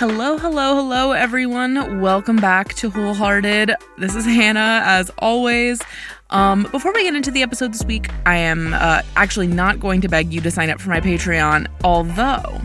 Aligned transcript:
Hello, 0.00 0.38
hello, 0.38 0.76
hello, 0.76 1.12
everyone. 1.12 2.00
Welcome 2.00 2.36
back 2.36 2.72
to 2.76 2.88
Wholehearted. 2.88 3.74
This 3.98 4.14
is 4.14 4.24
Hannah, 4.24 4.80
as 4.82 5.10
always. 5.18 5.82
Um, 6.30 6.66
before 6.72 6.94
we 6.94 7.02
get 7.02 7.14
into 7.14 7.30
the 7.30 7.42
episode 7.42 7.74
this 7.74 7.84
week, 7.84 8.08
I 8.24 8.36
am 8.36 8.72
uh, 8.72 9.02
actually 9.16 9.48
not 9.48 9.78
going 9.78 10.00
to 10.00 10.08
beg 10.08 10.32
you 10.32 10.40
to 10.40 10.50
sign 10.50 10.70
up 10.70 10.80
for 10.80 10.88
my 10.88 11.02
Patreon, 11.02 11.66
although 11.84 12.62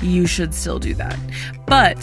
you 0.00 0.26
should 0.26 0.54
still 0.54 0.78
do 0.78 0.94
that. 0.94 1.18
But 1.66 1.98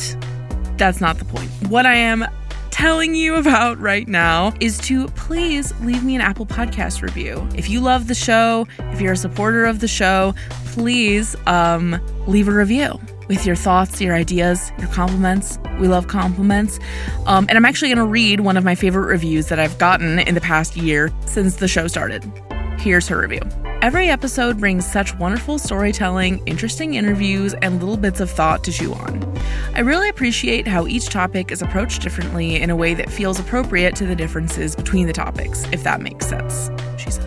that's 0.78 1.02
not 1.02 1.18
the 1.18 1.26
point. 1.26 1.50
What 1.68 1.88
I 1.88 1.96
am 1.96 2.24
telling 2.70 3.16
you 3.16 3.34
about 3.34 3.80
right 3.80 4.08
now 4.08 4.54
is 4.60 4.78
to 4.82 5.08
please 5.08 5.74
leave 5.82 6.04
me 6.04 6.14
an 6.14 6.22
Apple 6.22 6.46
Podcast 6.46 7.02
review. 7.02 7.50
If 7.56 7.68
you 7.68 7.82
love 7.82 8.08
the 8.08 8.14
show, 8.14 8.68
if 8.92 9.02
you're 9.02 9.14
a 9.14 9.18
supporter 9.18 9.66
of 9.66 9.80
the 9.80 9.88
show, 9.88 10.36
please 10.66 11.36
um, 11.48 12.00
leave 12.28 12.48
a 12.48 12.54
review 12.54 13.00
with 13.28 13.46
your 13.46 13.56
thoughts, 13.56 14.02
your 14.02 14.16
ideas, 14.16 14.72
your 14.78 14.88
compliments. 14.90 15.60
We 15.80 15.88
love 15.88 16.08
compliments. 16.08 16.80
Um, 17.26 17.46
and 17.50 17.58
I'm 17.58 17.66
actually 17.66 17.90
going 17.90 18.06
to 18.06 18.12
read 18.12 18.42
one 18.42 18.58
of 18.58 18.64
my 18.64 18.76
favorite 18.76 19.08
reviews 19.08 19.48
that 19.48 19.60
I've 19.60 19.78
gotten 19.78 20.20
in 20.20 20.36
the 20.36 20.42
past 20.42 20.76
year 20.76 21.12
since 21.26 21.58
the 21.58 21.68
show 21.68 21.88
started. 21.88 22.24
Here's 22.80 23.08
her 23.08 23.20
review. 23.20 23.42
Every 23.82 24.10
episode 24.10 24.60
brings 24.60 24.90
such 24.90 25.18
wonderful 25.18 25.60
storytelling, 25.60 26.42
interesting 26.46 26.94
interviews, 26.94 27.54
and 27.56 27.80
little 27.80 27.98
bits 27.98 28.22
of 28.22 28.30
thought 28.30 28.64
to 28.64 28.72
chew 28.72 28.94
on. 28.94 29.38
I 29.76 29.82
really 29.82 30.08
appreciate 30.08 30.68
how 30.68 30.88
each 30.88 31.10
topic 31.10 31.52
is 31.52 31.62
approached 31.62 32.02
differently 32.02 32.62
in 32.62 32.70
a 32.70 32.76
way 32.76 32.94
that 32.94 33.10
feels 33.10 33.40
appropriate 33.40 33.96
to 33.98 34.06
the 34.06 34.16
differences 34.16 34.76
between 34.76 35.08
the 35.08 35.14
topics, 35.14 35.66
if 35.74 35.84
that 35.84 36.02
makes 36.02 36.28
sense, 36.28 36.70
she 36.98 37.12
says. 37.12 37.23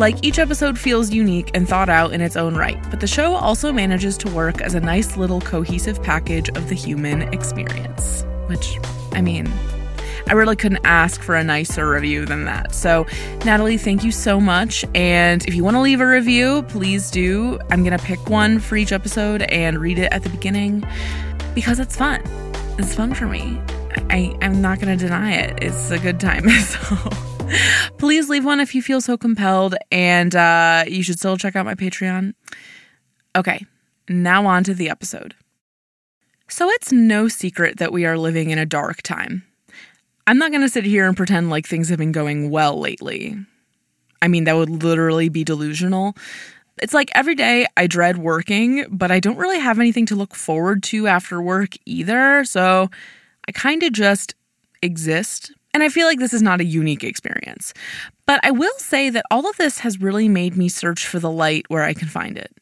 Like 0.00 0.24
each 0.24 0.38
episode 0.38 0.78
feels 0.78 1.10
unique 1.10 1.50
and 1.52 1.68
thought 1.68 1.90
out 1.90 2.14
in 2.14 2.22
its 2.22 2.34
own 2.34 2.54
right, 2.54 2.82
but 2.88 3.00
the 3.00 3.06
show 3.06 3.34
also 3.34 3.70
manages 3.70 4.16
to 4.16 4.30
work 4.30 4.62
as 4.62 4.72
a 4.72 4.80
nice 4.80 5.18
little 5.18 5.42
cohesive 5.42 6.02
package 6.02 6.48
of 6.56 6.70
the 6.70 6.74
human 6.74 7.20
experience. 7.34 8.24
Which, 8.46 8.78
I 9.12 9.20
mean, 9.20 9.46
I 10.26 10.32
really 10.32 10.56
couldn't 10.56 10.86
ask 10.86 11.20
for 11.20 11.34
a 11.34 11.44
nicer 11.44 11.90
review 11.90 12.24
than 12.24 12.46
that. 12.46 12.74
So, 12.74 13.06
Natalie, 13.44 13.76
thank 13.76 14.02
you 14.02 14.10
so 14.10 14.40
much. 14.40 14.86
And 14.94 15.46
if 15.46 15.54
you 15.54 15.62
want 15.64 15.74
to 15.74 15.82
leave 15.82 16.00
a 16.00 16.06
review, 16.06 16.62
please 16.62 17.10
do. 17.10 17.58
I'm 17.68 17.84
going 17.84 17.96
to 17.96 18.02
pick 18.02 18.30
one 18.30 18.58
for 18.58 18.76
each 18.76 18.92
episode 18.92 19.42
and 19.42 19.78
read 19.78 19.98
it 19.98 20.10
at 20.14 20.22
the 20.22 20.30
beginning 20.30 20.82
because 21.54 21.78
it's 21.78 21.94
fun. 21.94 22.22
It's 22.78 22.94
fun 22.94 23.12
for 23.12 23.26
me. 23.26 23.60
I, 24.08 24.34
I'm 24.40 24.62
not 24.62 24.80
going 24.80 24.96
to 24.98 25.04
deny 25.04 25.34
it. 25.34 25.58
It's 25.60 25.90
a 25.90 25.98
good 25.98 26.18
time. 26.18 26.48
So. 26.48 27.29
Please 27.98 28.28
leave 28.28 28.44
one 28.44 28.60
if 28.60 28.74
you 28.74 28.82
feel 28.82 29.00
so 29.00 29.16
compelled, 29.16 29.74
and 29.90 30.34
uh, 30.34 30.84
you 30.86 31.02
should 31.02 31.18
still 31.18 31.36
check 31.36 31.56
out 31.56 31.66
my 31.66 31.74
Patreon. 31.74 32.34
Okay, 33.36 33.64
now 34.08 34.46
on 34.46 34.64
to 34.64 34.74
the 34.74 34.88
episode. 34.88 35.34
So, 36.48 36.68
it's 36.70 36.90
no 36.90 37.28
secret 37.28 37.78
that 37.78 37.92
we 37.92 38.06
are 38.06 38.18
living 38.18 38.50
in 38.50 38.58
a 38.58 38.66
dark 38.66 39.02
time. 39.02 39.44
I'm 40.26 40.38
not 40.38 40.50
going 40.50 40.62
to 40.62 40.68
sit 40.68 40.84
here 40.84 41.06
and 41.06 41.16
pretend 41.16 41.50
like 41.50 41.66
things 41.66 41.88
have 41.88 41.98
been 41.98 42.12
going 42.12 42.50
well 42.50 42.78
lately. 42.78 43.36
I 44.22 44.28
mean, 44.28 44.44
that 44.44 44.56
would 44.56 44.82
literally 44.82 45.28
be 45.28 45.44
delusional. 45.44 46.16
It's 46.82 46.94
like 46.94 47.10
every 47.14 47.34
day 47.34 47.66
I 47.76 47.86
dread 47.86 48.18
working, 48.18 48.86
but 48.90 49.10
I 49.10 49.20
don't 49.20 49.36
really 49.36 49.58
have 49.58 49.78
anything 49.78 50.06
to 50.06 50.14
look 50.14 50.34
forward 50.34 50.82
to 50.84 51.06
after 51.06 51.40
work 51.40 51.74
either. 51.84 52.44
So 52.44 52.90
I 53.48 53.52
kind 53.52 53.82
of 53.82 53.92
just 53.92 54.34
exist 54.82 55.52
and 55.72 55.82
I 55.82 55.88
feel 55.88 56.06
like 56.06 56.18
this 56.18 56.34
is 56.34 56.42
not 56.42 56.60
a 56.60 56.64
unique 56.64 57.04
experience. 57.04 57.72
But 58.26 58.40
I 58.42 58.50
will 58.50 58.76
say 58.78 59.10
that 59.10 59.24
all 59.30 59.48
of 59.48 59.56
this 59.56 59.78
has 59.78 60.00
really 60.00 60.28
made 60.28 60.56
me 60.56 60.68
search 60.68 61.06
for 61.06 61.18
the 61.18 61.30
light 61.30 61.66
where 61.68 61.84
I 61.84 61.94
can 61.94 62.08
find 62.08 62.36
it. 62.36 62.52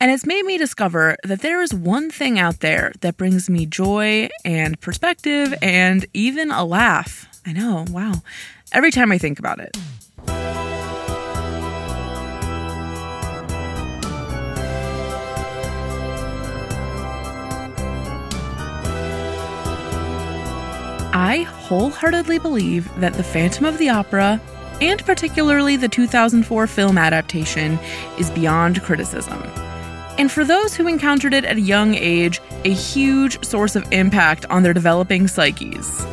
And 0.00 0.10
it's 0.10 0.26
made 0.26 0.44
me 0.44 0.58
discover 0.58 1.16
that 1.22 1.42
there 1.42 1.62
is 1.62 1.72
one 1.72 2.10
thing 2.10 2.38
out 2.38 2.60
there 2.60 2.92
that 3.00 3.16
brings 3.16 3.48
me 3.48 3.66
joy 3.66 4.28
and 4.44 4.80
perspective 4.80 5.54
and 5.62 6.04
even 6.12 6.50
a 6.50 6.64
laugh. 6.64 7.28
I 7.46 7.52
know, 7.52 7.84
wow. 7.88 8.14
Every 8.72 8.90
time 8.90 9.12
I 9.12 9.18
think 9.18 9.38
about 9.38 9.60
it. 9.60 9.76
I 21.14 21.44
wholeheartedly 21.72 22.38
believe 22.38 22.94
that 23.00 23.14
The 23.14 23.22
Phantom 23.22 23.64
of 23.64 23.78
the 23.78 23.88
Opera, 23.88 24.38
and 24.82 25.02
particularly 25.06 25.74
the 25.74 25.88
2004 25.88 26.66
film 26.66 26.98
adaptation, 26.98 27.78
is 28.18 28.30
beyond 28.30 28.82
criticism. 28.82 29.42
And 30.18 30.30
for 30.30 30.44
those 30.44 30.74
who 30.74 30.86
encountered 30.86 31.32
it 31.32 31.46
at 31.46 31.56
a 31.56 31.62
young 31.62 31.94
age, 31.94 32.42
a 32.66 32.74
huge 32.74 33.42
source 33.42 33.74
of 33.74 33.90
impact 33.90 34.44
on 34.50 34.62
their 34.62 34.74
developing 34.74 35.26
psyches. 35.26 36.04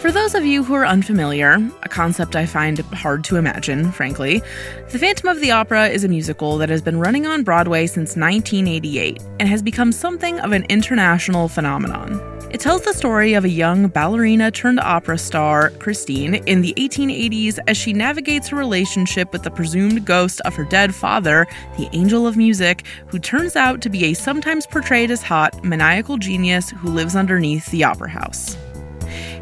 For 0.00 0.10
those 0.10 0.34
of 0.34 0.44
you 0.44 0.64
who 0.64 0.74
are 0.74 0.84
unfamiliar, 0.84 1.56
a 1.84 1.88
concept 1.88 2.34
I 2.34 2.44
find 2.44 2.80
hard 2.80 3.22
to 3.24 3.36
imagine, 3.36 3.92
frankly, 3.92 4.42
The 4.90 4.98
Phantom 4.98 5.28
of 5.28 5.40
the 5.40 5.52
Opera 5.52 5.86
is 5.86 6.02
a 6.02 6.08
musical 6.08 6.58
that 6.58 6.68
has 6.68 6.82
been 6.82 6.98
running 6.98 7.28
on 7.28 7.44
Broadway 7.44 7.86
since 7.86 8.16
1988 8.16 9.22
and 9.38 9.48
has 9.48 9.62
become 9.62 9.92
something 9.92 10.40
of 10.40 10.50
an 10.50 10.64
international 10.64 11.46
phenomenon. 11.46 12.33
It 12.54 12.60
tells 12.60 12.82
the 12.82 12.94
story 12.94 13.34
of 13.34 13.44
a 13.44 13.48
young 13.48 13.88
ballerina 13.88 14.52
turned 14.52 14.78
opera 14.78 15.18
star, 15.18 15.70
Christine, 15.70 16.36
in 16.46 16.60
the 16.60 16.72
1880s 16.74 17.58
as 17.66 17.76
she 17.76 17.92
navigates 17.92 18.46
her 18.46 18.56
relationship 18.56 19.32
with 19.32 19.42
the 19.42 19.50
presumed 19.50 20.04
ghost 20.04 20.40
of 20.42 20.54
her 20.54 20.64
dead 20.64 20.94
father, 20.94 21.48
the 21.76 21.88
angel 21.92 22.28
of 22.28 22.36
music, 22.36 22.86
who 23.08 23.18
turns 23.18 23.56
out 23.56 23.80
to 23.80 23.90
be 23.90 24.04
a 24.04 24.14
sometimes 24.14 24.68
portrayed 24.68 25.10
as 25.10 25.20
hot, 25.20 25.64
maniacal 25.64 26.16
genius 26.16 26.70
who 26.70 26.90
lives 26.90 27.16
underneath 27.16 27.66
the 27.72 27.82
opera 27.82 28.08
house. 28.08 28.56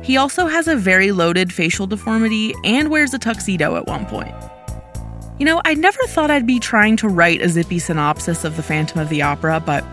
He 0.03 0.17
also 0.17 0.47
has 0.47 0.67
a 0.67 0.75
very 0.75 1.13
loaded 1.13 1.53
facial 1.53 1.87
deformity 1.87 2.55
and 2.65 2.89
wears 2.91 3.13
a 3.13 3.19
tuxedo 3.19 3.77
at 3.77 3.87
one 3.87 4.07
point. 4.07 4.35
You 5.39 5.45
know, 5.45 5.61
I 5.67 5.75
never 5.75 6.03
thought 6.07 6.31
I'd 6.31 6.47
be 6.47 6.59
trying 6.59 6.97
to 6.97 7.09
write 7.09 7.43
a 7.43 7.51
zippy 7.51 7.79
synopsis 7.79 8.43
of 8.43 8.57
The 8.57 8.63
Phantom 8.63 9.03
of 9.03 9.11
the 9.11 9.21
Opera, 9.21 9.61
but 9.61 9.85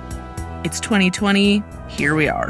it's 0.63 0.79
2020, 0.79 1.61
here 1.89 2.15
we 2.15 2.29
are. 2.29 2.49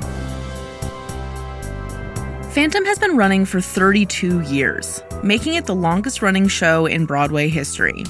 Phantom 2.50 2.84
has 2.86 2.98
been 2.98 3.16
running 3.16 3.46
for 3.46 3.62
32 3.62 4.42
years, 4.42 5.04
making 5.22 5.54
it 5.54 5.68
the 5.68 5.76
longest 5.76 6.24
running 6.24 6.48
show 6.48 6.88
in 6.88 7.06
Broadway 7.06 7.48
history. 7.48 8.04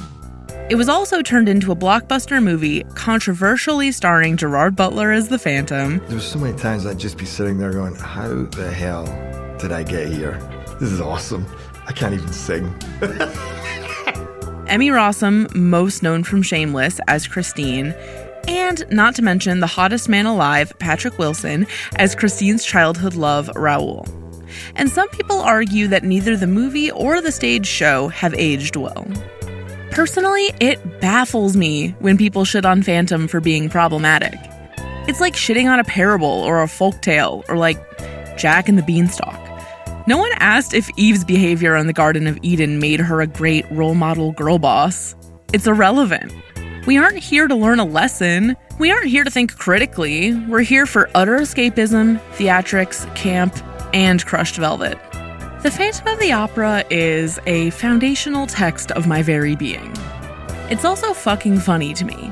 It 0.69 0.75
was 0.75 0.87
also 0.87 1.21
turned 1.21 1.49
into 1.49 1.73
a 1.73 1.75
blockbuster 1.75 2.41
movie, 2.41 2.85
controversially 2.95 3.91
starring 3.91 4.37
Gerard 4.37 4.77
Butler 4.77 5.11
as 5.11 5.27
the 5.27 5.37
Phantom. 5.37 5.99
There 6.07 6.21
so 6.21 6.39
many 6.39 6.57
times 6.57 6.85
I'd 6.85 6.97
just 6.97 7.17
be 7.17 7.25
sitting 7.25 7.57
there 7.57 7.73
going, 7.73 7.95
How 7.95 8.45
the 8.45 8.71
hell 8.71 9.03
did 9.59 9.73
I 9.73 9.83
get 9.83 10.07
here? 10.07 10.39
This 10.79 10.93
is 10.93 11.01
awesome. 11.01 11.45
I 11.85 11.91
can't 11.91 12.13
even 12.13 12.31
sing. 12.31 12.73
Emmy 14.67 14.87
Rossum, 14.87 15.53
most 15.53 16.01
known 16.01 16.23
from 16.23 16.43
Shameless 16.43 17.01
as 17.09 17.27
Christine, 17.27 17.93
and 18.47 18.85
not 18.89 19.15
to 19.15 19.21
mention 19.21 19.59
the 19.59 19.67
hottest 19.67 20.07
man 20.07 20.25
alive, 20.25 20.71
Patrick 20.79 21.17
Wilson, 21.17 21.67
as 21.97 22.15
Christine's 22.15 22.63
childhood 22.63 23.15
love, 23.15 23.49
Raoul. 23.53 24.05
And 24.75 24.89
some 24.89 25.09
people 25.09 25.39
argue 25.39 25.87
that 25.87 26.03
neither 26.03 26.35
the 26.35 26.47
movie 26.47 26.91
or 26.91 27.21
the 27.21 27.31
stage 27.31 27.67
show 27.67 28.07
have 28.09 28.33
aged 28.33 28.75
well. 28.75 29.07
Personally, 29.91 30.51
it 30.59 30.99
baffles 31.01 31.57
me 31.57 31.89
when 31.99 32.17
people 32.17 32.45
shit 32.45 32.65
on 32.65 32.83
Phantom 32.83 33.27
for 33.27 33.39
being 33.39 33.69
problematic. 33.69 34.37
It's 35.07 35.19
like 35.19 35.33
shitting 35.33 35.69
on 35.69 35.79
a 35.79 35.83
parable 35.83 36.27
or 36.27 36.61
a 36.61 36.67
folk 36.67 37.01
tale 37.01 37.43
or 37.49 37.57
like 37.57 37.79
Jack 38.37 38.69
and 38.69 38.77
the 38.77 38.83
Beanstalk. 38.83 39.39
No 40.07 40.17
one 40.17 40.31
asked 40.37 40.73
if 40.73 40.89
Eve's 40.97 41.23
behavior 41.23 41.75
in 41.75 41.87
the 41.87 41.93
Garden 41.93 42.27
of 42.27 42.37
Eden 42.41 42.79
made 42.79 42.99
her 42.99 43.21
a 43.21 43.27
great 43.27 43.69
role 43.71 43.95
model 43.95 44.31
girl 44.31 44.57
boss. 44.57 45.15
It's 45.53 45.67
irrelevant. 45.67 46.33
We 46.87 46.97
aren't 46.97 47.17
here 47.17 47.47
to 47.47 47.55
learn 47.55 47.79
a 47.79 47.85
lesson. 47.85 48.55
We 48.79 48.91
aren't 48.91 49.07
here 49.07 49.23
to 49.23 49.29
think 49.29 49.55
critically. 49.57 50.33
We're 50.47 50.61
here 50.61 50.85
for 50.85 51.09
utter 51.13 51.37
escapism, 51.37 52.19
theatrics, 52.33 53.13
camp, 53.15 53.53
and 53.93 54.25
crushed 54.25 54.57
velvet. 54.57 54.97
The 55.61 55.71
Phantom 55.71 56.07
of 56.07 56.19
the 56.19 56.31
Opera 56.31 56.85
is 56.89 57.39
a 57.45 57.69
foundational 57.71 58.47
text 58.47 58.91
of 58.91 59.07
my 59.07 59.21
very 59.21 59.55
being. 59.55 59.91
It's 60.69 60.85
also 60.85 61.13
fucking 61.13 61.59
funny 61.59 61.93
to 61.95 62.05
me. 62.05 62.31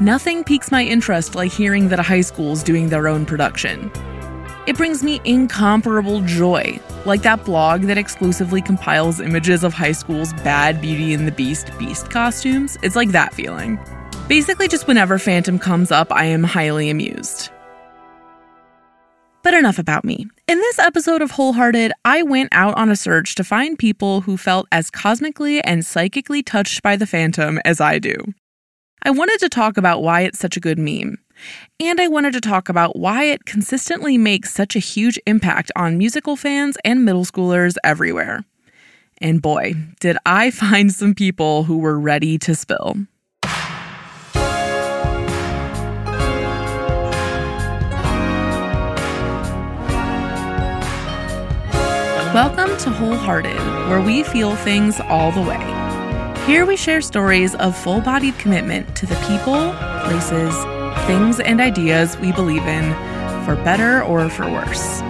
Nothing 0.00 0.44
piques 0.44 0.70
my 0.70 0.84
interest 0.84 1.34
like 1.34 1.52
hearing 1.52 1.88
that 1.88 1.98
a 1.98 2.02
high 2.02 2.20
school's 2.20 2.62
doing 2.62 2.88
their 2.88 3.08
own 3.08 3.26
production. 3.26 3.90
It 4.66 4.76
brings 4.76 5.02
me 5.02 5.20
incomparable 5.24 6.20
joy, 6.22 6.78
like 7.04 7.22
that 7.22 7.44
blog 7.44 7.82
that 7.82 7.98
exclusively 7.98 8.62
compiles 8.62 9.18
images 9.20 9.64
of 9.64 9.74
high 9.74 9.92
school's 9.92 10.32
bad 10.34 10.80
Beauty 10.80 11.14
and 11.14 11.26
the 11.26 11.32
Beast 11.32 11.76
beast 11.78 12.10
costumes. 12.10 12.78
It's 12.82 12.94
like 12.94 13.10
that 13.10 13.34
feeling. 13.34 13.80
Basically, 14.28 14.68
just 14.68 14.86
whenever 14.86 15.18
Phantom 15.18 15.58
comes 15.58 15.90
up, 15.90 16.12
I 16.12 16.26
am 16.26 16.44
highly 16.44 16.90
amused. 16.90 17.50
But 19.42 19.54
enough 19.54 19.80
about 19.80 20.04
me. 20.04 20.28
In 20.52 20.58
this 20.58 20.78
episode 20.78 21.22
of 21.22 21.30
Wholehearted, 21.30 21.92
I 22.04 22.22
went 22.22 22.50
out 22.52 22.76
on 22.76 22.90
a 22.90 22.94
search 22.94 23.34
to 23.36 23.42
find 23.42 23.78
people 23.78 24.20
who 24.20 24.36
felt 24.36 24.68
as 24.70 24.90
cosmically 24.90 25.64
and 25.64 25.82
psychically 25.82 26.42
touched 26.42 26.82
by 26.82 26.94
the 26.94 27.06
Phantom 27.06 27.58
as 27.64 27.80
I 27.80 27.98
do. 27.98 28.14
I 29.02 29.12
wanted 29.12 29.40
to 29.40 29.48
talk 29.48 29.78
about 29.78 30.02
why 30.02 30.20
it's 30.20 30.38
such 30.38 30.58
a 30.58 30.60
good 30.60 30.78
meme, 30.78 31.16
And 31.80 31.98
I 31.98 32.06
wanted 32.06 32.34
to 32.34 32.40
talk 32.42 32.68
about 32.68 32.96
why 32.96 33.24
it 33.24 33.46
consistently 33.46 34.18
makes 34.18 34.52
such 34.52 34.76
a 34.76 34.78
huge 34.78 35.18
impact 35.26 35.72
on 35.74 35.96
musical 35.96 36.36
fans 36.36 36.76
and 36.84 37.02
middle 37.02 37.24
schoolers 37.24 37.76
everywhere. 37.82 38.44
And 39.22 39.40
boy, 39.40 39.72
did 40.00 40.18
I 40.26 40.50
find 40.64 40.92
some 40.92 41.14
people 41.14 41.64
who 41.64 41.78
were 41.78 41.98
ready 41.98 42.36
to 42.40 42.54
spill. 42.54 42.98
Welcome 52.34 52.78
to 52.78 52.88
Wholehearted, 52.88 53.58
where 53.90 54.00
we 54.00 54.22
feel 54.22 54.56
things 54.56 54.98
all 55.00 55.30
the 55.32 55.42
way. 55.42 55.58
Here 56.46 56.64
we 56.64 56.76
share 56.76 57.02
stories 57.02 57.54
of 57.56 57.76
full 57.76 58.00
bodied 58.00 58.38
commitment 58.38 58.96
to 58.96 59.04
the 59.04 59.16
people, 59.28 59.74
places, 60.06 60.56
things, 61.06 61.40
and 61.40 61.60
ideas 61.60 62.16
we 62.16 62.32
believe 62.32 62.62
in, 62.62 62.94
for 63.44 63.54
better 63.56 64.02
or 64.04 64.30
for 64.30 64.50
worse. 64.50 65.02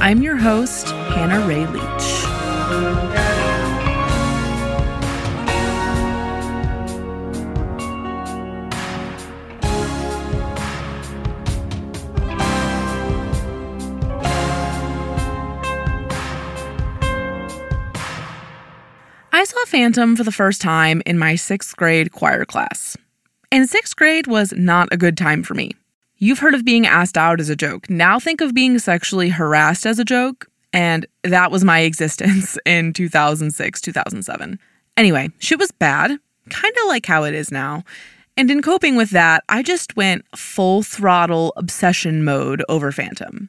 I'm 0.00 0.22
your 0.22 0.36
host, 0.36 0.86
Hannah 0.86 1.44
Ray 1.44 1.66
Leach. 1.66 3.31
Phantom 19.72 20.16
for 20.16 20.22
the 20.22 20.30
first 20.30 20.60
time 20.60 21.00
in 21.06 21.18
my 21.18 21.34
sixth 21.34 21.74
grade 21.76 22.12
choir 22.12 22.44
class. 22.44 22.94
And 23.50 23.66
sixth 23.66 23.96
grade 23.96 24.26
was 24.26 24.52
not 24.52 24.92
a 24.92 24.98
good 24.98 25.16
time 25.16 25.42
for 25.42 25.54
me. 25.54 25.70
You've 26.18 26.40
heard 26.40 26.54
of 26.54 26.62
being 26.62 26.86
asked 26.86 27.16
out 27.16 27.40
as 27.40 27.48
a 27.48 27.56
joke. 27.56 27.88
Now 27.88 28.20
think 28.20 28.42
of 28.42 28.52
being 28.52 28.78
sexually 28.78 29.30
harassed 29.30 29.86
as 29.86 29.98
a 29.98 30.04
joke. 30.04 30.46
And 30.74 31.06
that 31.24 31.50
was 31.50 31.64
my 31.64 31.78
existence 31.88 32.58
in 32.66 32.92
2006, 32.92 33.80
2007. 33.80 34.58
Anyway, 34.98 35.30
shit 35.38 35.58
was 35.58 35.70
bad, 35.70 36.18
kind 36.50 36.74
of 36.82 36.88
like 36.88 37.06
how 37.06 37.24
it 37.24 37.32
is 37.32 37.50
now. 37.50 37.82
And 38.36 38.50
in 38.50 38.60
coping 38.60 38.94
with 38.94 39.08
that, 39.12 39.42
I 39.48 39.62
just 39.62 39.96
went 39.96 40.26
full 40.36 40.82
throttle 40.82 41.54
obsession 41.56 42.24
mode 42.24 42.62
over 42.68 42.92
Phantom. 42.92 43.48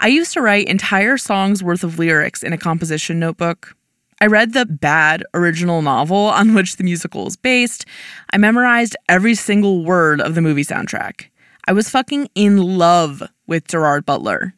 I 0.00 0.08
used 0.08 0.32
to 0.32 0.42
write 0.42 0.66
entire 0.66 1.16
songs 1.16 1.62
worth 1.62 1.84
of 1.84 1.96
lyrics 1.96 2.42
in 2.42 2.52
a 2.52 2.58
composition 2.58 3.20
notebook. 3.20 3.76
I 4.22 4.26
read 4.26 4.52
the 4.52 4.66
bad 4.66 5.24
original 5.32 5.80
novel 5.80 6.16
on 6.16 6.52
which 6.52 6.76
the 6.76 6.84
musical 6.84 7.26
is 7.26 7.36
based. 7.36 7.86
I 8.30 8.36
memorized 8.36 8.94
every 9.08 9.34
single 9.34 9.82
word 9.82 10.20
of 10.20 10.34
the 10.34 10.42
movie 10.42 10.64
soundtrack. 10.64 11.28
I 11.66 11.72
was 11.72 11.88
fucking 11.88 12.28
in 12.34 12.58
love 12.78 13.22
with 13.46 13.68
Gerard 13.68 14.04
Butler. 14.04 14.52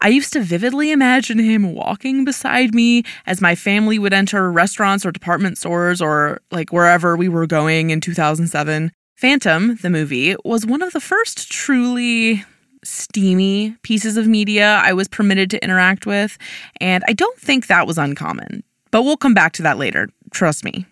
I 0.00 0.08
used 0.08 0.34
to 0.34 0.42
vividly 0.42 0.90
imagine 0.90 1.38
him 1.38 1.74
walking 1.74 2.26
beside 2.26 2.74
me 2.74 3.04
as 3.24 3.40
my 3.40 3.54
family 3.54 3.98
would 3.98 4.12
enter 4.12 4.52
restaurants 4.52 5.06
or 5.06 5.12
department 5.12 5.56
stores 5.56 6.02
or 6.02 6.40
like 6.50 6.70
wherever 6.70 7.16
we 7.16 7.28
were 7.28 7.46
going 7.46 7.88
in 7.88 8.02
2007. 8.02 8.92
Phantom, 9.16 9.76
the 9.76 9.90
movie, 9.90 10.36
was 10.44 10.66
one 10.66 10.82
of 10.82 10.92
the 10.92 11.00
first 11.00 11.50
truly 11.50 12.44
steamy 12.84 13.76
pieces 13.82 14.18
of 14.18 14.26
media 14.26 14.80
I 14.84 14.92
was 14.92 15.08
permitted 15.08 15.50
to 15.50 15.64
interact 15.64 16.04
with, 16.04 16.36
and 16.80 17.02
I 17.06 17.12
don't 17.14 17.38
think 17.38 17.66
that 17.66 17.86
was 17.86 17.96
uncommon. 17.96 18.62
But 18.90 19.02
we'll 19.02 19.16
come 19.16 19.34
back 19.34 19.52
to 19.54 19.62
that 19.62 19.78
later, 19.78 20.08
trust 20.32 20.64
me. 20.64 20.86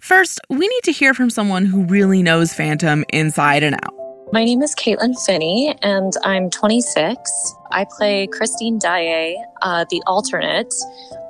First, 0.00 0.40
we 0.50 0.66
need 0.68 0.82
to 0.84 0.92
hear 0.92 1.14
from 1.14 1.30
someone 1.30 1.64
who 1.64 1.84
really 1.84 2.22
knows 2.22 2.52
Phantom 2.52 3.04
inside 3.10 3.62
and 3.62 3.74
out. 3.74 3.94
My 4.32 4.44
name 4.44 4.62
is 4.62 4.74
Caitlin 4.74 5.14
Finney, 5.24 5.78
and 5.82 6.12
I'm 6.24 6.50
26. 6.50 7.54
I 7.70 7.86
play 7.96 8.26
Christine 8.26 8.78
Daae, 8.78 9.36
uh, 9.62 9.84
the 9.90 10.02
alternate, 10.06 10.74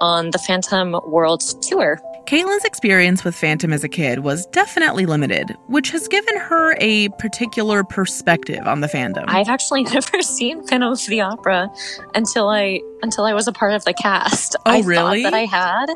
on 0.00 0.30
the 0.30 0.38
Phantom 0.38 0.96
World 1.06 1.42
Tour. 1.62 2.00
Caitlin's 2.26 2.64
experience 2.64 3.22
with 3.22 3.34
Phantom 3.34 3.70
as 3.70 3.84
a 3.84 3.88
kid 3.88 4.20
was 4.20 4.46
definitely 4.46 5.04
limited, 5.04 5.54
which 5.66 5.90
has 5.90 6.08
given 6.08 6.38
her 6.38 6.74
a 6.80 7.10
particular 7.10 7.84
perspective 7.84 8.66
on 8.66 8.80
the 8.80 8.86
fandom. 8.86 9.24
I've 9.28 9.50
actually 9.50 9.82
never 9.92 10.22
seen 10.22 10.66
Phantom 10.66 10.92
of 10.92 11.06
the 11.06 11.20
Opera 11.20 11.70
until 12.14 12.48
I 12.48 12.80
until 13.02 13.26
I 13.26 13.34
was 13.34 13.46
a 13.46 13.52
part 13.52 13.74
of 13.74 13.84
the 13.84 13.92
cast. 13.92 14.56
Oh, 14.60 14.70
I 14.70 14.80
really? 14.80 15.22
thought 15.22 15.32
that 15.32 15.36
I 15.36 15.44
had, 15.44 15.86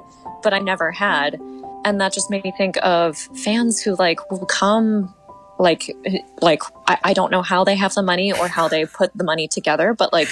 but 0.42 0.52
I 0.52 0.58
never 0.58 0.90
had, 0.90 1.40
and 1.86 1.98
that 2.00 2.12
just 2.12 2.30
made 2.30 2.44
me 2.44 2.52
think 2.58 2.76
of 2.82 3.16
fans 3.16 3.80
who 3.80 3.94
like 3.96 4.30
will 4.30 4.46
come. 4.46 5.14
Like, 5.60 5.90
like 6.40 6.62
I, 6.86 6.98
I 7.02 7.14
don't 7.14 7.32
know 7.32 7.42
how 7.42 7.64
they 7.64 7.74
have 7.74 7.92
the 7.94 8.02
money 8.02 8.32
or 8.32 8.46
how 8.46 8.68
they 8.68 8.84
put 8.86 9.16
the 9.16 9.24
money 9.24 9.48
together, 9.48 9.92
but 9.92 10.12
like, 10.12 10.28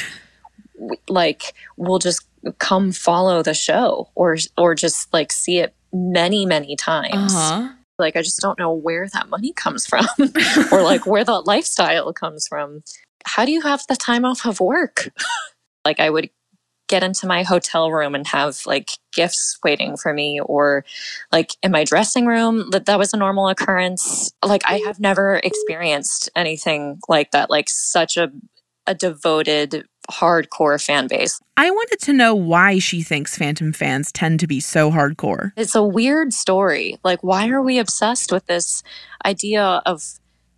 like 1.09 1.53
we'll 1.77 1.99
just 1.99 2.29
come 2.59 2.93
follow 2.93 3.43
the 3.43 3.55
show 3.55 4.09
or 4.15 4.37
or 4.57 4.77
just 4.77 5.13
like 5.13 5.33
see 5.33 5.59
it 5.59 5.75
many 5.97 6.47
many 6.47 6.77
times. 6.77 7.35
Uh-huh. 7.35 7.69
like 7.99 8.17
i 8.17 8.23
just 8.23 8.41
don't 8.41 8.59
know 8.59 8.73
where 8.73 9.09
that 9.09 9.29
money 9.29 9.53
comes 9.53 9.87
from 9.87 10.07
or 10.73 10.83
like 10.83 11.07
where 11.07 11.25
the 11.25 11.43
lifestyle 11.47 12.13
comes 12.13 12.47
from. 12.49 12.83
How 13.25 13.45
do 13.45 13.51
you 13.51 13.63
have 13.63 13.83
the 13.89 13.97
time 13.97 14.25
off 14.25 14.47
of 14.47 14.61
work? 14.61 15.11
Like 15.85 16.01
i 16.01 16.11
would 16.11 16.31
get 16.89 17.05
into 17.05 17.29
my 17.29 17.45
hotel 17.45 17.93
room 17.93 18.17
and 18.17 18.27
have 18.27 18.59
like 18.67 18.91
gifts 19.13 19.57
waiting 19.65 19.97
for 19.97 20.13
me 20.13 20.41
or 20.45 20.85
like 21.31 21.53
in 21.63 21.71
my 21.71 21.85
dressing 21.85 22.27
room 22.27 22.71
that 22.71 22.87
that 22.87 22.99
was 22.99 23.15
a 23.15 23.17
normal 23.17 23.49
occurrence. 23.49 24.33
Like 24.45 24.63
i 24.67 24.81
have 24.85 24.99
never 24.99 25.37
experienced 25.45 26.29
anything 26.35 26.99
like 27.09 27.31
that 27.31 27.51
like 27.51 27.69
such 27.71 28.17
a 28.17 28.33
a 28.87 28.95
devoted 28.95 29.85
hardcore 30.11 30.83
fan 30.83 31.07
base 31.07 31.41
I 31.59 31.71
wanted 31.71 32.01
to 32.01 32.13
know 32.13 32.35
why 32.35 32.79
she 32.79 33.03
thinks 33.03 33.39
Phantom 33.39 33.73
fans 33.73 34.13
tend 34.13 34.41
to 34.41 34.47
be 34.47 34.61
so 34.61 34.91
hardcore. 34.91 35.53
it's 35.57 35.75
a 35.75 35.83
weird 35.83 36.35
story. 36.35 36.99
Like, 37.03 37.23
why 37.23 37.49
are 37.49 37.63
we 37.63 37.79
obsessed 37.79 38.31
with 38.31 38.47
this 38.47 38.83
idea 39.25 39.83
of 39.87 40.03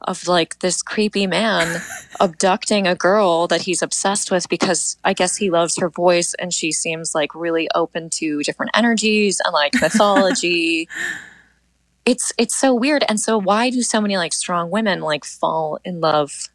of 0.03 0.27
like 0.29 0.59
this 0.61 0.83
creepy 0.83 1.27
man 1.27 1.83
abducting 2.21 2.87
a 2.87 2.95
girl 2.95 3.49
that 3.49 3.63
he's 3.63 3.83
obsessed 3.83 4.31
with 4.31 4.49
because 4.49 4.97
I 5.05 5.13
guess 5.13 5.37
he 5.37 5.51
loves 5.51 5.77
her 5.79 5.89
voice 5.89 6.35
and 6.35 6.53
she 6.53 6.71
seems 6.73 7.15
like 7.15 7.35
really 7.35 7.69
open 7.75 8.11
to 8.11 8.43
different 8.43 8.71
energies 8.75 9.41
and 9.45 9.53
like 9.53 9.75
mythology. 9.81 10.89
it's 12.05 12.33
it's 12.39 12.57
so 12.57 12.75
weird. 12.75 13.05
And 13.09 13.21
so 13.21 13.39
why 13.39 13.71
do 13.71 13.83
so 13.83 14.01
many 14.01 14.17
like 14.17 14.33
strong 14.33 14.71
women 14.71 15.01
like 15.01 15.25
fall 15.25 15.79
in 15.85 16.01
love 16.01 16.49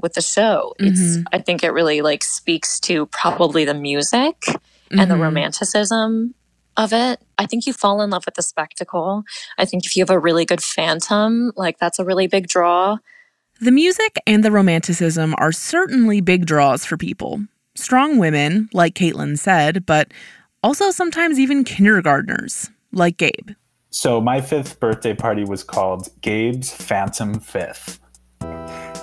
with 0.00 0.14
the 0.14 0.22
show? 0.22 0.74
It's 0.78 1.18
I 1.32 1.38
think 1.38 1.62
it 1.64 1.70
really 1.70 2.00
like 2.02 2.24
speaks 2.24 2.78
to 2.80 3.06
probably 3.06 3.64
the 3.64 3.74
music 3.74 4.44
and 4.90 5.10
the 5.10 5.14
Mhm. 5.16 5.20
romanticism 5.20 6.34
of 6.76 6.92
it. 6.92 7.20
I 7.38 7.46
think 7.46 7.66
you 7.66 7.72
fall 7.72 8.00
in 8.02 8.10
love 8.10 8.24
with 8.24 8.34
the 8.36 8.42
spectacle. 8.42 9.24
I 9.58 9.64
think 9.64 9.84
if 9.84 9.96
you 9.96 10.02
have 10.02 10.10
a 10.10 10.18
really 10.18 10.44
good 10.44 10.62
phantom, 10.62 11.52
like 11.56 11.78
that's 11.78 11.98
a 11.98 12.04
really 12.04 12.26
big 12.26 12.46
draw. 12.48 12.98
The 13.60 13.72
music 13.72 14.18
and 14.26 14.44
the 14.44 14.52
romanticism 14.52 15.34
are 15.38 15.50
certainly 15.52 16.20
big 16.20 16.46
draws 16.46 16.84
for 16.84 16.96
people. 16.96 17.42
Strong 17.74 18.18
women, 18.18 18.68
like 18.72 18.94
Caitlin 18.94 19.36
said, 19.38 19.84
but 19.84 20.12
also 20.62 20.90
sometimes 20.92 21.38
even 21.38 21.64
kindergartners, 21.64 22.70
like 22.92 23.16
Gabe. 23.16 23.50
So 23.90 24.20
my 24.20 24.40
fifth 24.40 24.78
birthday 24.78 25.14
party 25.14 25.44
was 25.44 25.64
called 25.64 26.08
Gabe's 26.20 26.70
Phantom 26.70 27.40
Fifth. 27.40 27.98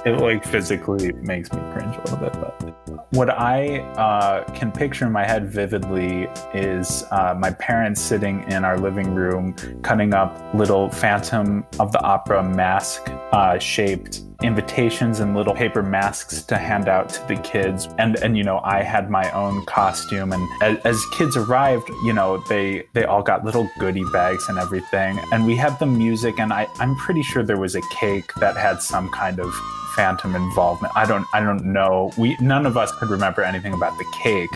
It 0.06 0.20
like 0.20 0.46
physically 0.46 1.12
makes 1.14 1.52
me 1.52 1.60
cringe 1.72 1.96
a 1.96 2.02
little 2.02 2.18
bit, 2.18 2.34
but 2.34 3.10
what 3.16 3.32
I 3.32 3.80
uh, 3.98 4.44
can 4.52 4.72
picture 4.72 5.08
in 5.08 5.12
my 5.12 5.26
head 5.26 5.52
vividly 5.52 6.28
is 6.54 7.04
uh, 7.10 7.34
my 7.36 7.50
parents 7.52 8.02
sitting 8.02 8.44
in 8.52 8.64
our 8.64 8.78
living 8.78 9.16
room, 9.16 9.56
cutting 9.82 10.14
up 10.14 10.54
little 10.54 10.92
Phantom 10.92 11.66
of 11.80 11.92
the 11.92 12.00
Opera 12.04 12.44
mask 12.44 13.10
uh, 13.32 13.58
shaped 13.58 14.22
invitations 14.42 15.20
and 15.20 15.36
little 15.36 15.54
paper 15.54 15.82
masks 15.82 16.44
to 16.44 16.58
hand 16.58 16.88
out 16.88 17.10
to 17.10 17.28
the 17.28 17.36
kids. 17.38 17.88
And 17.98 18.16
and 18.18 18.38
you 18.38 18.44
know 18.44 18.60
i 18.64 18.82
had 18.82 19.10
my 19.10 19.30
own 19.32 19.66
costume. 19.66 20.32
And 20.32 20.48
as, 20.62 20.78
as 20.86 21.06
kids 21.14 21.38
arrived 21.38 21.88
you 22.04 22.14
know 22.14 22.44
they 22.50 22.84
they 22.94 23.06
all 23.06 23.24
got 23.24 23.44
little 23.46 23.70
goodie 23.80 24.06
bags 24.12 24.48
and 24.50 24.58
everything. 24.58 25.20
And 25.32 25.46
we 25.46 25.56
had 25.56 25.78
the 25.80 25.86
music 25.86 26.40
and 26.40 26.54
i 26.54 26.68
i'm 26.80 26.96
pretty 26.98 27.24
sure 27.24 27.44
there 27.44 27.60
was 27.60 27.76
a 27.76 27.82
cake 27.92 28.34
that 28.40 28.56
had 28.58 28.82
some 28.82 29.10
kind 29.10 29.40
of 29.40 29.54
phantom 29.96 30.36
involvement. 30.36 30.94
I 30.96 31.06
don't 31.06 31.26
i 31.34 31.40
don't 31.40 31.66
know. 31.66 32.12
We 32.18 32.36
none 32.42 32.66
of 32.66 32.78
us 32.78 32.92
could 32.98 33.10
remember 33.10 33.42
anything 33.42 33.74
about 33.74 33.98
the 33.98 34.06
cake. 34.24 34.50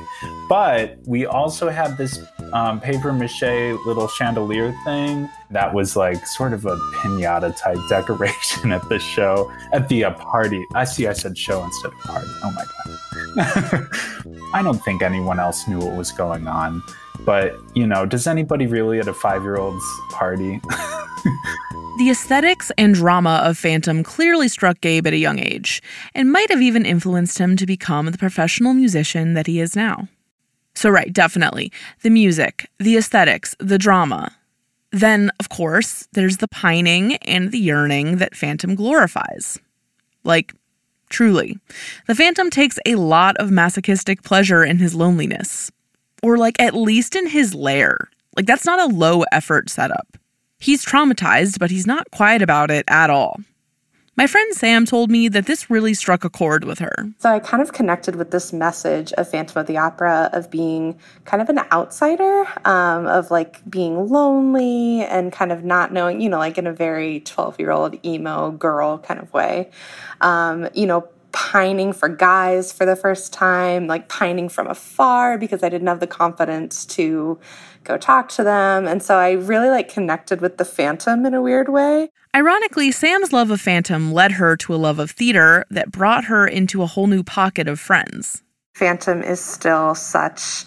But 0.49 0.97
we 1.05 1.25
also 1.25 1.69
had 1.69 1.97
this 1.97 2.19
um, 2.53 2.79
paper 2.81 3.13
mache 3.13 3.77
little 3.85 4.07
chandelier 4.07 4.73
thing 4.83 5.29
that 5.51 5.73
was 5.73 5.95
like 5.95 6.25
sort 6.27 6.53
of 6.53 6.65
a 6.65 6.75
pinata 6.95 7.55
type 7.57 7.77
decoration 7.89 8.71
at 8.71 8.87
the 8.89 8.99
show 8.99 9.51
at 9.73 9.87
the 9.89 10.03
uh, 10.03 10.11
party 10.11 10.65
i 10.75 10.83
see 10.83 11.07
i 11.07 11.13
said 11.13 11.37
show 11.37 11.63
instead 11.63 11.91
of 11.91 11.99
party 11.99 12.27
oh 12.43 12.51
my 12.51 12.65
god 12.65 13.87
i 14.53 14.61
don't 14.61 14.83
think 14.83 15.01
anyone 15.01 15.39
else 15.39 15.67
knew 15.67 15.79
what 15.79 15.95
was 15.95 16.11
going 16.11 16.47
on 16.47 16.83
but 17.25 17.55
you 17.75 17.85
know 17.85 18.05
does 18.05 18.27
anybody 18.27 18.67
really 18.67 18.99
at 18.99 19.07
a 19.07 19.13
five 19.13 19.43
year 19.43 19.57
old's 19.57 19.85
party 20.11 20.61
The 21.99 22.11
aesthetics 22.11 22.71
and 22.77 22.95
drama 22.95 23.41
of 23.43 23.57
Phantom 23.57 24.03
clearly 24.03 24.47
struck 24.47 24.79
Gabe 24.79 25.05
at 25.05 25.11
a 25.11 25.17
young 25.17 25.37
age, 25.37 25.83
and 26.15 26.31
might 26.31 26.49
have 26.49 26.61
even 26.61 26.85
influenced 26.85 27.39
him 27.39 27.57
to 27.57 27.65
become 27.65 28.05
the 28.05 28.17
professional 28.17 28.73
musician 28.73 29.33
that 29.33 29.47
he 29.47 29.59
is 29.59 29.75
now. 29.75 30.07
So, 30.75 30.89
right, 30.89 31.11
definitely. 31.11 31.73
The 32.01 32.09
music, 32.09 32.69
the 32.79 32.95
aesthetics, 32.95 33.53
the 33.59 33.77
drama. 33.77 34.33
Then, 34.91 35.31
of 35.39 35.49
course, 35.49 36.07
there's 36.13 36.37
the 36.37 36.47
pining 36.47 37.15
and 37.17 37.51
the 37.51 37.59
yearning 37.59 38.17
that 38.17 38.35
Phantom 38.35 38.75
glorifies. 38.75 39.59
Like, 40.23 40.53
truly, 41.09 41.57
the 42.07 42.15
Phantom 42.15 42.49
takes 42.49 42.79
a 42.85 42.95
lot 42.95 43.37
of 43.37 43.51
masochistic 43.51 44.23
pleasure 44.23 44.63
in 44.63 44.79
his 44.79 44.95
loneliness. 44.95 45.71
Or, 46.23 46.37
like, 46.37 46.59
at 46.59 46.73
least 46.73 47.15
in 47.15 47.27
his 47.27 47.53
lair. 47.53 48.09
Like, 48.35 48.45
that's 48.45 48.65
not 48.65 48.79
a 48.79 48.93
low 48.93 49.23
effort 49.31 49.69
setup. 49.69 50.17
He's 50.59 50.83
traumatized, 50.85 51.59
but 51.59 51.71
he's 51.71 51.87
not 51.87 52.11
quiet 52.11 52.41
about 52.41 52.71
it 52.71 52.83
at 52.87 53.09
all. 53.09 53.39
My 54.19 54.27
friend 54.27 54.53
Sam 54.53 54.85
told 54.85 55.09
me 55.09 55.29
that 55.29 55.45
this 55.45 55.69
really 55.69 55.93
struck 55.93 56.25
a 56.25 56.29
chord 56.29 56.65
with 56.65 56.79
her. 56.79 57.07
So 57.19 57.29
I 57.29 57.39
kind 57.39 57.63
of 57.63 57.71
connected 57.71 58.17
with 58.17 58.31
this 58.31 58.51
message 58.51 59.13
of 59.13 59.31
Phantom 59.31 59.61
of 59.61 59.65
the 59.65 59.77
Opera 59.77 60.29
of 60.33 60.51
being 60.51 60.99
kind 61.23 61.41
of 61.41 61.47
an 61.47 61.59
outsider, 61.71 62.45
um, 62.65 63.07
of 63.07 63.31
like 63.31 63.61
being 63.69 64.09
lonely 64.09 65.05
and 65.05 65.31
kind 65.31 65.53
of 65.53 65.63
not 65.63 65.93
knowing, 65.93 66.19
you 66.19 66.27
know, 66.27 66.37
like 66.37 66.57
in 66.57 66.67
a 66.67 66.73
very 66.73 67.21
12 67.21 67.61
year 67.61 67.71
old 67.71 67.95
emo 68.05 68.51
girl 68.51 68.97
kind 68.97 69.21
of 69.21 69.31
way. 69.31 69.71
Um, 70.19 70.67
you 70.73 70.85
know, 70.85 71.07
pining 71.31 71.93
for 71.93 72.09
guys 72.09 72.71
for 72.73 72.85
the 72.85 72.95
first 72.95 73.33
time, 73.33 73.87
like 73.87 74.09
pining 74.09 74.49
from 74.49 74.67
afar 74.67 75.37
because 75.37 75.63
I 75.63 75.69
didn't 75.69 75.87
have 75.87 75.99
the 75.99 76.07
confidence 76.07 76.85
to 76.87 77.39
go 77.83 77.97
talk 77.97 78.29
to 78.29 78.43
them. 78.43 78.87
And 78.87 79.01
so 79.01 79.17
I 79.17 79.31
really 79.31 79.69
like 79.69 79.89
connected 79.89 80.41
with 80.41 80.57
the 80.57 80.65
Phantom 80.65 81.25
in 81.25 81.33
a 81.33 81.41
weird 81.41 81.69
way. 81.69 82.09
Ironically, 82.35 82.91
Sam's 82.91 83.33
love 83.33 83.49
of 83.51 83.59
Phantom 83.59 84.11
led 84.11 84.33
her 84.33 84.55
to 84.57 84.73
a 84.73 84.77
love 84.77 84.99
of 84.99 85.11
theater 85.11 85.65
that 85.71 85.91
brought 85.91 86.25
her 86.25 86.47
into 86.47 86.83
a 86.83 86.87
whole 86.87 87.07
new 87.07 87.23
pocket 87.23 87.67
of 87.67 87.79
friends. 87.79 88.43
Phantom 88.75 89.21
is 89.23 89.39
still 89.39 89.95
such 89.95 90.65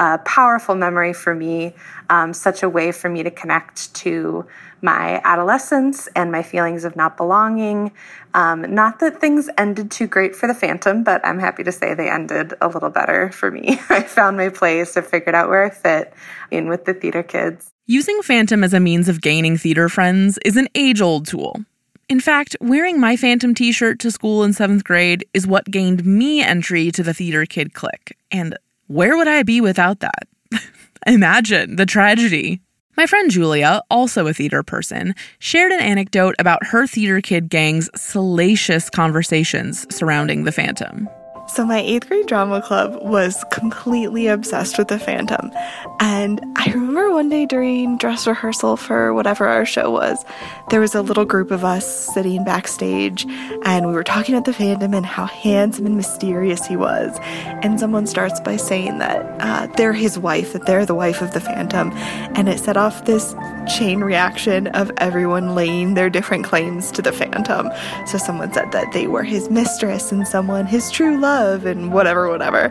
a 0.00 0.18
powerful 0.18 0.74
memory 0.74 1.12
for 1.12 1.34
me, 1.34 1.74
um, 2.08 2.32
such 2.32 2.62
a 2.62 2.68
way 2.68 2.90
for 2.90 3.10
me 3.10 3.22
to 3.22 3.30
connect 3.30 3.94
to 3.94 4.46
my 4.80 5.20
adolescence 5.24 6.08
and 6.16 6.32
my 6.32 6.42
feelings 6.42 6.84
of 6.84 6.96
not 6.96 7.18
belonging. 7.18 7.92
Um, 8.32 8.74
not 8.74 8.98
that 9.00 9.20
things 9.20 9.50
ended 9.58 9.90
too 9.90 10.06
great 10.06 10.34
for 10.34 10.46
the 10.46 10.54
Phantom, 10.54 11.04
but 11.04 11.20
I'm 11.22 11.38
happy 11.38 11.62
to 11.64 11.70
say 11.70 11.92
they 11.92 12.08
ended 12.08 12.54
a 12.62 12.68
little 12.68 12.88
better 12.88 13.30
for 13.30 13.50
me. 13.50 13.78
I 13.90 14.02
found 14.02 14.38
my 14.38 14.48
place, 14.48 14.96
I 14.96 15.02
figured 15.02 15.34
out 15.34 15.50
where 15.50 15.64
I 15.64 15.70
fit 15.70 16.14
in 16.50 16.68
with 16.68 16.86
the 16.86 16.94
theater 16.94 17.22
kids. 17.22 17.70
Using 17.86 18.22
Phantom 18.22 18.64
as 18.64 18.72
a 18.72 18.80
means 18.80 19.06
of 19.08 19.20
gaining 19.20 19.58
theater 19.58 19.90
friends 19.90 20.38
is 20.46 20.56
an 20.56 20.68
age 20.74 21.02
old 21.02 21.26
tool. 21.26 21.62
In 22.08 22.20
fact, 22.20 22.56
wearing 22.60 22.98
my 22.98 23.16
Phantom 23.16 23.54
t 23.54 23.70
shirt 23.70 23.98
to 24.00 24.10
school 24.10 24.44
in 24.44 24.54
seventh 24.54 24.82
grade 24.82 25.26
is 25.34 25.46
what 25.46 25.66
gained 25.66 26.06
me 26.06 26.42
entry 26.42 26.90
to 26.92 27.02
the 27.02 27.12
theater 27.12 27.44
kid 27.44 27.74
clique. 27.74 28.16
And 28.32 28.56
where 28.90 29.16
would 29.16 29.28
I 29.28 29.44
be 29.44 29.60
without 29.60 30.00
that? 30.00 30.26
Imagine 31.06 31.76
the 31.76 31.86
tragedy. 31.86 32.60
My 32.96 33.06
friend 33.06 33.30
Julia, 33.30 33.82
also 33.88 34.26
a 34.26 34.34
theater 34.34 34.64
person, 34.64 35.14
shared 35.38 35.70
an 35.70 35.80
anecdote 35.80 36.34
about 36.40 36.66
her 36.66 36.88
theater 36.88 37.20
kid 37.20 37.48
gang's 37.48 37.88
salacious 37.94 38.90
conversations 38.90 39.86
surrounding 39.94 40.42
the 40.42 40.50
Phantom. 40.50 41.08
So, 41.52 41.66
my 41.66 41.80
eighth 41.80 42.06
grade 42.06 42.26
drama 42.26 42.62
club 42.62 42.96
was 43.02 43.44
completely 43.50 44.28
obsessed 44.28 44.78
with 44.78 44.86
the 44.86 45.00
Phantom. 45.00 45.50
And 45.98 46.40
I 46.54 46.66
remember 46.66 47.10
one 47.10 47.28
day 47.28 47.44
during 47.44 47.98
dress 47.98 48.24
rehearsal 48.24 48.76
for 48.76 49.12
whatever 49.14 49.48
our 49.48 49.66
show 49.66 49.90
was, 49.90 50.24
there 50.70 50.78
was 50.78 50.94
a 50.94 51.02
little 51.02 51.24
group 51.24 51.50
of 51.50 51.64
us 51.64 51.84
sitting 52.14 52.44
backstage, 52.44 53.26
and 53.64 53.88
we 53.88 53.92
were 53.92 54.04
talking 54.04 54.32
about 54.36 54.44
the 54.44 54.52
Phantom 54.52 54.94
and 54.94 55.04
how 55.04 55.26
handsome 55.26 55.86
and 55.86 55.96
mysterious 55.96 56.64
he 56.66 56.76
was. 56.76 57.18
And 57.64 57.80
someone 57.80 58.06
starts 58.06 58.38
by 58.38 58.56
saying 58.56 58.98
that 58.98 59.26
uh, 59.40 59.66
they're 59.76 59.92
his 59.92 60.16
wife, 60.20 60.52
that 60.52 60.66
they're 60.66 60.86
the 60.86 60.94
wife 60.94 61.20
of 61.20 61.32
the 61.32 61.40
Phantom. 61.40 61.90
And 62.36 62.48
it 62.48 62.60
set 62.60 62.76
off 62.76 63.06
this 63.06 63.34
chain 63.76 64.00
reaction 64.00 64.68
of 64.68 64.92
everyone 64.98 65.56
laying 65.56 65.94
their 65.94 66.10
different 66.10 66.44
claims 66.44 66.92
to 66.92 67.02
the 67.02 67.12
Phantom. 67.12 67.70
So, 68.06 68.18
someone 68.18 68.52
said 68.52 68.70
that 68.70 68.92
they 68.92 69.08
were 69.08 69.24
his 69.24 69.50
mistress, 69.50 70.12
and 70.12 70.28
someone 70.28 70.66
his 70.66 70.92
true 70.92 71.18
love 71.18 71.39
love 71.40 71.66
and 71.66 71.92
whatever, 71.92 72.28
whatever. 72.28 72.70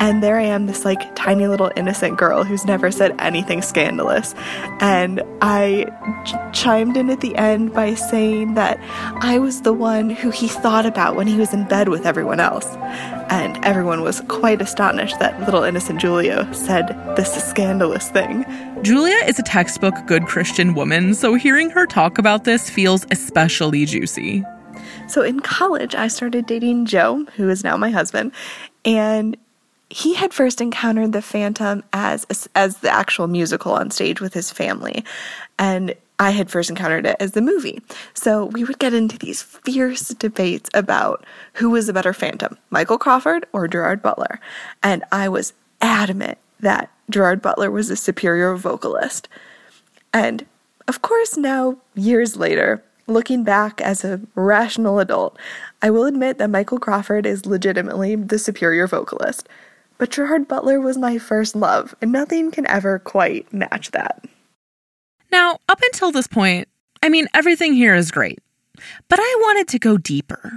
And 0.00 0.22
there 0.22 0.38
I 0.38 0.42
am, 0.42 0.66
this 0.66 0.84
like 0.84 1.14
tiny 1.14 1.46
little 1.46 1.70
innocent 1.76 2.18
girl 2.18 2.44
who's 2.44 2.64
never 2.64 2.90
said 2.90 3.14
anything 3.18 3.62
scandalous. 3.62 4.34
And 4.80 5.22
I 5.40 5.86
ch- 6.24 6.60
chimed 6.60 6.96
in 6.96 7.10
at 7.10 7.20
the 7.20 7.36
end 7.36 7.72
by 7.72 7.94
saying 7.94 8.54
that 8.54 8.78
I 9.22 9.38
was 9.38 9.62
the 9.62 9.72
one 9.72 10.10
who 10.10 10.30
he 10.30 10.48
thought 10.48 10.86
about 10.86 11.16
when 11.16 11.26
he 11.26 11.36
was 11.36 11.54
in 11.54 11.66
bed 11.68 11.88
with 11.88 12.06
everyone 12.06 12.40
else. 12.40 12.66
And 13.30 13.62
everyone 13.64 14.02
was 14.02 14.20
quite 14.22 14.60
astonished 14.62 15.18
that 15.20 15.38
little 15.40 15.62
innocent 15.62 16.00
Julia 16.00 16.52
said 16.52 16.88
this 17.16 17.32
scandalous 17.48 18.08
thing. 18.08 18.44
Julia 18.82 19.18
is 19.26 19.38
a 19.38 19.42
textbook 19.42 19.94
good 20.06 20.26
Christian 20.26 20.74
woman, 20.74 21.14
so 21.14 21.34
hearing 21.34 21.70
her 21.70 21.86
talk 21.86 22.18
about 22.18 22.44
this 22.44 22.70
feels 22.70 23.06
especially 23.10 23.84
juicy. 23.84 24.44
So 25.08 25.22
in 25.22 25.40
college, 25.40 25.94
I 25.94 26.08
started 26.08 26.46
dating 26.46 26.84
Joe, 26.84 27.24
who 27.36 27.48
is 27.48 27.64
now 27.64 27.76
my 27.76 27.90
husband, 27.90 28.32
and 28.84 29.36
he 29.90 30.14
had 30.14 30.34
first 30.34 30.60
encountered 30.60 31.12
the 31.12 31.22
Phantom 31.22 31.82
as 31.94 32.48
as 32.54 32.78
the 32.78 32.90
actual 32.90 33.26
musical 33.26 33.72
on 33.72 33.90
stage 33.90 34.20
with 34.20 34.34
his 34.34 34.50
family, 34.50 35.04
and 35.58 35.94
I 36.18 36.32
had 36.32 36.50
first 36.50 36.68
encountered 36.68 37.06
it 37.06 37.16
as 37.20 37.32
the 37.32 37.40
movie. 37.40 37.80
So 38.12 38.46
we 38.46 38.64
would 38.64 38.78
get 38.78 38.92
into 38.92 39.16
these 39.16 39.42
fierce 39.42 40.08
debates 40.08 40.68
about 40.74 41.24
who 41.54 41.70
was 41.70 41.86
the 41.86 41.94
better 41.94 42.12
Phantom, 42.12 42.58
Michael 42.68 42.98
Crawford 42.98 43.46
or 43.54 43.66
Gerard 43.66 44.02
Butler, 44.02 44.40
and 44.82 45.04
I 45.10 45.30
was 45.30 45.54
adamant 45.80 46.36
that 46.60 46.90
Gerard 47.08 47.40
Butler 47.40 47.70
was 47.70 47.88
a 47.88 47.96
superior 47.96 48.54
vocalist. 48.56 49.26
And 50.12 50.44
of 50.86 51.00
course, 51.00 51.36
now 51.38 51.78
years 51.94 52.36
later, 52.36 52.82
Looking 53.08 53.42
back 53.42 53.80
as 53.80 54.04
a 54.04 54.20
rational 54.34 54.98
adult, 54.98 55.38
I 55.80 55.88
will 55.88 56.04
admit 56.04 56.36
that 56.38 56.50
Michael 56.50 56.78
Crawford 56.78 57.24
is 57.24 57.46
legitimately 57.46 58.14
the 58.16 58.38
superior 58.38 58.86
vocalist. 58.86 59.48
But 59.96 60.10
Gerard 60.10 60.46
Butler 60.46 60.78
was 60.78 60.98
my 60.98 61.16
first 61.16 61.56
love, 61.56 61.94
and 62.02 62.12
nothing 62.12 62.50
can 62.50 62.66
ever 62.66 62.98
quite 62.98 63.50
match 63.52 63.92
that. 63.92 64.24
Now, 65.32 65.58
up 65.70 65.80
until 65.82 66.12
this 66.12 66.26
point, 66.26 66.68
I 67.02 67.08
mean, 67.08 67.26
everything 67.34 67.72
here 67.72 67.94
is 67.94 68.10
great. 68.10 68.40
But 69.08 69.18
I 69.20 69.36
wanted 69.40 69.68
to 69.68 69.78
go 69.78 69.96
deeper. 69.96 70.52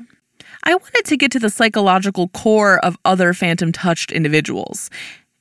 I 0.64 0.76
wanted 0.76 1.06
to 1.06 1.18
get 1.18 1.32
to 1.32 1.40
the 1.40 1.50
psychological 1.50 2.28
core 2.30 2.84
of 2.86 2.98
other 3.06 3.34
phantom 3.34 3.72
touched 3.72 4.12
individuals. 4.12 4.90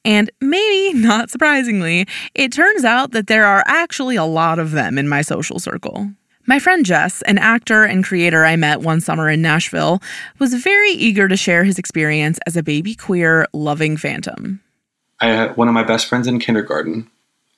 And 0.05 0.31
maybe 0.41 0.99
not 0.99 1.29
surprisingly, 1.29 2.07
it 2.35 2.53
turns 2.53 2.85
out 2.85 3.11
that 3.11 3.27
there 3.27 3.47
are 3.47 3.65
actually 3.67 4.15
a 4.15 4.25
lot 4.25 4.61
of 4.61 4.71
them 4.71 4.97
in 4.97 5.09
my 5.09 5.23
social 5.23 5.59
circle. 5.59 6.11
My 6.47 6.59
friend 6.59 6.87
Jess, 6.87 7.21
an 7.23 7.39
actor 7.39 7.85
and 7.85 8.03
creator 8.03 8.47
I 8.47 8.57
met 8.57 8.81
one 8.81 9.01
summer 9.01 9.29
in 9.29 9.43
Nashville, 9.43 10.03
was 10.39 10.55
very 10.55 10.91
eager 10.91 11.29
to 11.29 11.37
share 11.37 11.65
his 11.65 11.79
experience 11.79 12.39
as 12.47 12.57
a 12.57 12.63
baby 12.63 12.95
queer 12.95 13.47
loving 13.53 13.97
phantom. 13.97 14.61
I 15.21 15.27
had 15.27 15.57
one 15.57 15.69
of 15.69 15.75
my 15.75 15.85
best 15.85 16.07
friends 16.07 16.27
in 16.27 16.39
kindergarten. 16.39 17.11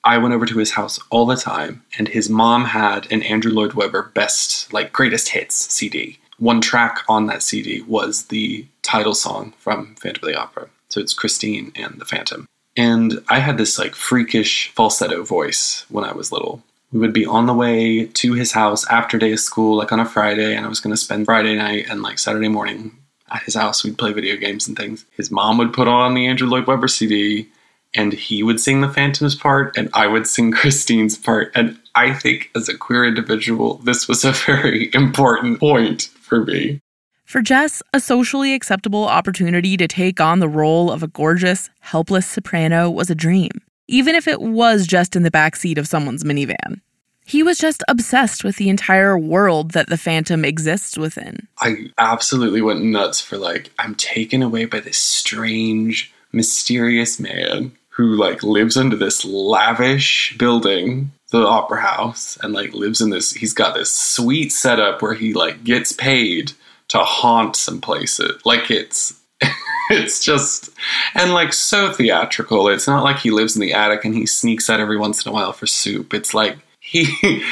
I 0.03 0.17
went 0.17 0.33
over 0.33 0.45
to 0.45 0.57
his 0.57 0.71
house 0.71 0.99
all 1.09 1.25
the 1.25 1.37
time, 1.37 1.81
and 1.97 2.09
his 2.09 2.29
mom 2.29 2.65
had 2.65 3.09
an 3.09 3.23
Andrew 3.23 3.53
Lloyd 3.53 3.73
Webber 3.73 4.11
best, 4.13 4.71
like 4.73 4.91
greatest 4.91 5.29
hits 5.29 5.73
CD. 5.73 6.19
One 6.37 6.59
track 6.59 6.99
on 7.07 7.27
that 7.27 7.41
CD 7.41 7.81
was 7.81 8.25
the 8.25 8.67
title 8.81 9.13
song 9.13 9.53
from 9.59 9.95
Phantom 9.95 10.27
of 10.27 10.33
the 10.33 10.39
Opera. 10.39 10.67
So 10.89 10.99
it's 10.99 11.13
Christine 11.13 11.71
and 11.75 11.99
the 11.99 12.05
Phantom. 12.05 12.47
And 12.75 13.23
I 13.29 13.39
had 13.39 13.57
this 13.57 13.79
like 13.79 13.95
freakish 13.95 14.69
falsetto 14.75 15.23
voice 15.23 15.85
when 15.87 16.03
I 16.03 16.11
was 16.11 16.33
little 16.33 16.63
we 16.93 16.99
would 16.99 17.13
be 17.13 17.25
on 17.25 17.47
the 17.47 17.53
way 17.53 18.05
to 18.05 18.33
his 18.33 18.51
house 18.51 18.87
after 18.87 19.17
day 19.17 19.33
of 19.33 19.39
school, 19.39 19.75
like 19.75 19.91
on 19.91 19.99
a 19.99 20.05
Friday, 20.05 20.55
and 20.55 20.63
I 20.63 20.69
was 20.69 20.79
going 20.79 20.93
to 20.93 21.01
spend 21.01 21.25
Friday 21.25 21.55
night 21.55 21.87
and 21.89 22.03
like 22.03 22.19
Saturday 22.19 22.47
morning 22.47 22.95
at 23.31 23.41
his 23.41 23.55
house. 23.55 23.83
We'd 23.83 23.97
play 23.97 24.13
video 24.13 24.37
games 24.37 24.67
and 24.67 24.77
things. 24.77 25.03
His 25.17 25.31
mom 25.31 25.57
would 25.57 25.73
put 25.73 25.87
on 25.87 26.13
the 26.13 26.27
Andrew 26.27 26.47
Lloyd 26.47 26.67
Webber 26.67 26.87
CD, 26.87 27.49
and 27.95 28.13
he 28.13 28.43
would 28.43 28.59
sing 28.59 28.81
the 28.81 28.89
Phantom's 28.89 29.33
part, 29.33 29.75
and 29.75 29.89
I 29.93 30.05
would 30.05 30.27
sing 30.27 30.51
Christine's 30.51 31.17
part. 31.17 31.51
And 31.55 31.79
I 31.95 32.13
think 32.13 32.51
as 32.55 32.69
a 32.69 32.77
queer 32.77 33.05
individual, 33.05 33.79
this 33.79 34.07
was 34.07 34.23
a 34.23 34.31
very 34.45 34.91
important 34.93 35.59
point 35.59 36.03
for 36.21 36.45
me. 36.45 36.79
For 37.25 37.41
Jess, 37.41 37.81
a 37.91 37.99
socially 37.99 38.53
acceptable 38.53 39.05
opportunity 39.05 39.77
to 39.77 39.87
take 39.87 40.21
on 40.21 40.37
the 40.37 40.47
role 40.47 40.91
of 40.91 41.01
a 41.01 41.07
gorgeous, 41.07 41.71
helpless 41.79 42.27
soprano 42.27 42.91
was 42.91 43.09
a 43.09 43.15
dream 43.15 43.49
even 43.93 44.15
if 44.15 44.27
it 44.27 44.41
was 44.41 44.87
just 44.87 45.15
in 45.15 45.21
the 45.21 45.29
back 45.29 45.55
seat 45.55 45.77
of 45.77 45.87
someone's 45.87 46.23
minivan. 46.23 46.81
He 47.25 47.43
was 47.43 47.59
just 47.59 47.83
obsessed 47.87 48.43
with 48.43 48.55
the 48.55 48.67
entire 48.67 49.17
world 49.19 49.71
that 49.71 49.87
the 49.87 49.97
Phantom 49.97 50.43
exists 50.43 50.97
within. 50.97 51.47
I 51.61 51.91
absolutely 51.99 52.63
went 52.63 52.83
nuts 52.83 53.21
for 53.21 53.37
like, 53.37 53.69
I'm 53.77 53.93
taken 53.93 54.41
away 54.41 54.65
by 54.65 54.79
this 54.79 54.97
strange, 54.97 56.11
mysterious 56.31 57.19
man 57.19 57.71
who 57.89 58.15
like 58.15 58.41
lives 58.41 58.75
under 58.75 58.95
this 58.95 59.23
lavish 59.23 60.35
building 60.39 61.11
the 61.29 61.45
opera 61.45 61.81
house 61.81 62.35
and 62.41 62.51
like 62.51 62.73
lives 62.73 63.01
in 63.01 63.11
this 63.11 63.31
he's 63.31 63.53
got 63.53 63.75
this 63.75 63.93
sweet 63.93 64.51
setup 64.51 65.01
where 65.01 65.13
he 65.13 65.33
like 65.33 65.63
gets 65.63 65.91
paid 65.91 66.51
to 66.87 66.97
haunt 66.99 67.55
some 67.55 67.79
places 67.79 68.41
like 68.45 68.71
it's 68.71 69.19
it's 69.89 70.23
just 70.23 70.69
and 71.13 71.33
like 71.33 71.53
so 71.53 71.91
theatrical. 71.91 72.67
It's 72.67 72.87
not 72.87 73.03
like 73.03 73.19
he 73.19 73.31
lives 73.31 73.55
in 73.55 73.61
the 73.61 73.73
attic 73.73 74.05
and 74.05 74.15
he 74.15 74.25
sneaks 74.25 74.69
out 74.69 74.79
every 74.79 74.97
once 74.97 75.25
in 75.25 75.29
a 75.29 75.33
while 75.33 75.53
for 75.53 75.67
soup. 75.67 76.13
It's 76.13 76.33
like 76.33 76.57
he 76.79 77.05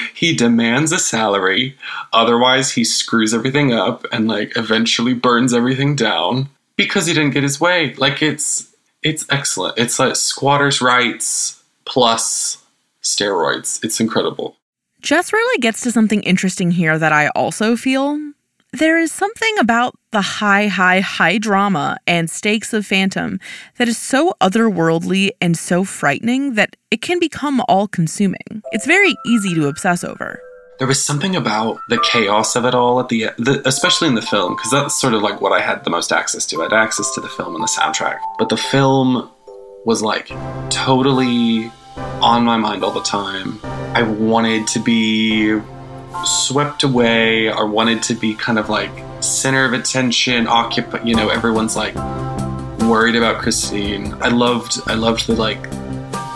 he 0.13 0.35
demands 0.35 0.91
a 0.91 0.99
salary 0.99 1.75
otherwise 2.13 2.71
he 2.71 2.83
screws 2.83 3.33
everything 3.33 3.73
up 3.73 4.05
and 4.11 4.27
like 4.27 4.55
eventually 4.57 5.13
burns 5.13 5.53
everything 5.53 5.95
down 5.95 6.49
because 6.75 7.05
he 7.05 7.13
didn't 7.13 7.31
get 7.31 7.43
his 7.43 7.59
way. 7.59 7.93
Like 7.95 8.21
it's 8.21 8.73
it's 9.03 9.25
excellent. 9.29 9.77
It's 9.77 9.99
like 9.99 10.15
squatters 10.15 10.81
rights 10.81 11.61
plus 11.85 12.63
steroids. 13.01 13.83
It's 13.83 13.99
incredible. 13.99 14.57
Jess 15.01 15.33
really 15.33 15.59
gets 15.59 15.81
to 15.81 15.91
something 15.91 16.21
interesting 16.23 16.69
here 16.71 16.97
that 16.97 17.11
I 17.11 17.29
also 17.29 17.75
feel. 17.75 18.19
There 18.73 18.97
is 18.97 19.11
something 19.11 19.57
about 19.59 19.95
the 20.11 20.21
high, 20.21 20.67
high, 20.67 21.01
high 21.01 21.37
drama 21.37 21.97
and 22.07 22.29
stakes 22.29 22.73
of 22.73 22.85
Phantom 22.85 23.37
that 23.77 23.89
is 23.89 23.97
so 23.97 24.33
otherworldly 24.39 25.31
and 25.41 25.57
so 25.57 25.83
frightening 25.83 26.53
that 26.53 26.77
it 26.89 27.01
can 27.01 27.19
become 27.19 27.61
all 27.67 27.89
consuming. 27.89 28.63
It's 28.71 28.85
very 28.85 29.13
easy 29.25 29.53
to 29.55 29.67
obsess 29.67 30.05
over. 30.05 30.39
there 30.79 30.87
was 30.87 31.03
something 31.03 31.35
about 31.35 31.79
the 31.89 31.99
chaos 31.99 32.55
of 32.55 32.63
it 32.65 32.73
all 32.73 33.01
at 33.01 33.09
the, 33.09 33.25
the 33.37 33.61
especially 33.67 34.07
in 34.07 34.15
the 34.15 34.21
film 34.21 34.55
because 34.55 34.71
that's 34.71 34.99
sort 34.99 35.13
of 35.13 35.21
like 35.21 35.39
what 35.41 35.51
i 35.51 35.61
had 35.61 35.83
the 35.83 35.91
most 35.91 36.11
access 36.11 36.43
to 36.45 36.59
i 36.61 36.63
had 36.63 36.73
access 36.73 37.13
to 37.13 37.21
the 37.21 37.29
film 37.29 37.53
and 37.53 37.63
the 37.63 37.67
soundtrack 37.67 38.17
but 38.39 38.49
the 38.49 38.57
film 38.57 39.29
was 39.85 40.01
like 40.01 40.27
totally 40.71 41.69
on 42.21 42.43
my 42.43 42.57
mind 42.57 42.83
all 42.83 42.91
the 42.91 43.03
time 43.03 43.59
i 43.93 44.01
wanted 44.01 44.65
to 44.65 44.79
be 44.79 45.53
swept 46.25 46.83
away 46.83 47.51
or 47.51 47.67
wanted 47.67 48.01
to 48.03 48.13
be 48.13 48.33
kind 48.33 48.59
of 48.59 48.69
like 48.69 48.91
center 49.21 49.65
of 49.65 49.73
attention 49.73 50.47
occupy 50.47 51.01
you 51.03 51.15
know 51.15 51.29
everyone's 51.29 51.75
like 51.75 51.95
worried 52.81 53.15
about 53.15 53.41
christine 53.41 54.13
i 54.21 54.27
loved 54.27 54.79
i 54.87 54.93
loved 54.93 55.27
the 55.27 55.35
like 55.35 55.69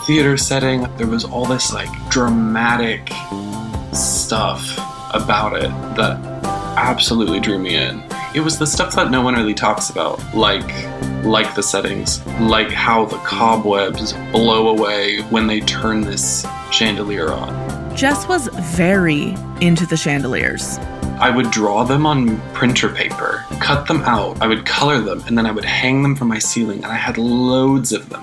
theater 0.06 0.38
setting 0.38 0.84
there 0.98 1.08
was 1.08 1.26
all 1.26 1.46
this 1.46 1.74
like 1.74 1.90
dramatic 2.10 3.10
stuff 3.92 4.78
about 5.14 5.56
it 5.56 5.70
that 5.96 6.20
absolutely 6.78 7.40
drew 7.40 7.58
me 7.58 7.76
in. 7.76 8.04
It 8.34 8.42
was 8.42 8.60
the 8.60 8.68
stuff 8.68 8.96
that 8.96 9.10
no 9.10 9.22
one 9.22 9.36
really 9.36 9.54
talks 9.54 9.90
about, 9.90 10.22
like 10.36 10.70
like 11.24 11.56
the 11.56 11.64
settings, 11.64 12.26
like 12.40 12.70
how 12.70 13.06
the 13.06 13.18
cobwebs 13.20 14.14
blow 14.32 14.68
away 14.68 15.22
when 15.30 15.48
they 15.48 15.62
turn 15.62 16.02
this 16.02 16.46
chandelier 16.72 17.32
on. 17.32 17.65
Jess 17.96 18.28
was 18.28 18.50
very 18.76 19.34
into 19.62 19.86
the 19.86 19.96
chandeliers. 19.96 20.78
I 21.18 21.30
would 21.30 21.50
draw 21.50 21.86
them 21.86 22.06
on 22.06 22.42
printer 22.52 22.90
paper, 22.90 23.46
cut 23.62 23.88
them 23.88 24.02
out, 24.02 24.42
I 24.42 24.48
would 24.48 24.66
color 24.66 25.00
them, 25.00 25.24
and 25.28 25.38
then 25.38 25.46
I 25.46 25.52
would 25.52 25.64
hang 25.64 26.04
them 26.04 26.14
from 26.14 26.28
my 26.28 26.38
ceiling, 26.38 26.84
and 26.84 26.92
I 26.92 26.98
had 26.98 27.18
loads 27.18 27.94
of 27.94 28.10
them. 28.10 28.22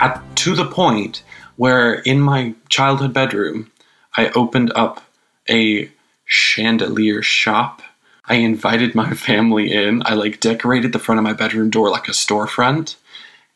At 0.00 0.22
to 0.36 0.54
the 0.54 0.66
point 0.66 1.22
where 1.56 1.94
in 1.94 2.20
my 2.20 2.54
childhood 2.68 3.14
bedroom, 3.14 3.70
I 4.18 4.28
opened 4.32 4.70
up 4.74 5.02
a 5.48 5.90
chandelier 6.26 7.22
shop. 7.22 7.80
I 8.26 8.34
invited 8.34 8.94
my 8.94 9.14
family 9.14 9.72
in. 9.72 10.02
I 10.04 10.12
like 10.12 10.40
decorated 10.40 10.92
the 10.92 10.98
front 10.98 11.18
of 11.18 11.24
my 11.24 11.32
bedroom 11.32 11.70
door 11.70 11.88
like 11.88 12.08
a 12.08 12.12
storefront, 12.12 12.96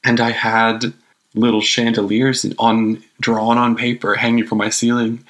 and 0.02 0.21
I 0.21 0.31
had 0.31 0.95
little 1.35 1.61
chandeliers 1.61 2.47
on 2.59 3.05
drawn 3.21 3.59
on 3.59 3.76
paper 3.76 4.14
hanging 4.14 4.47
from 4.47 4.57
my 4.57 4.71
ceiling 4.71 5.23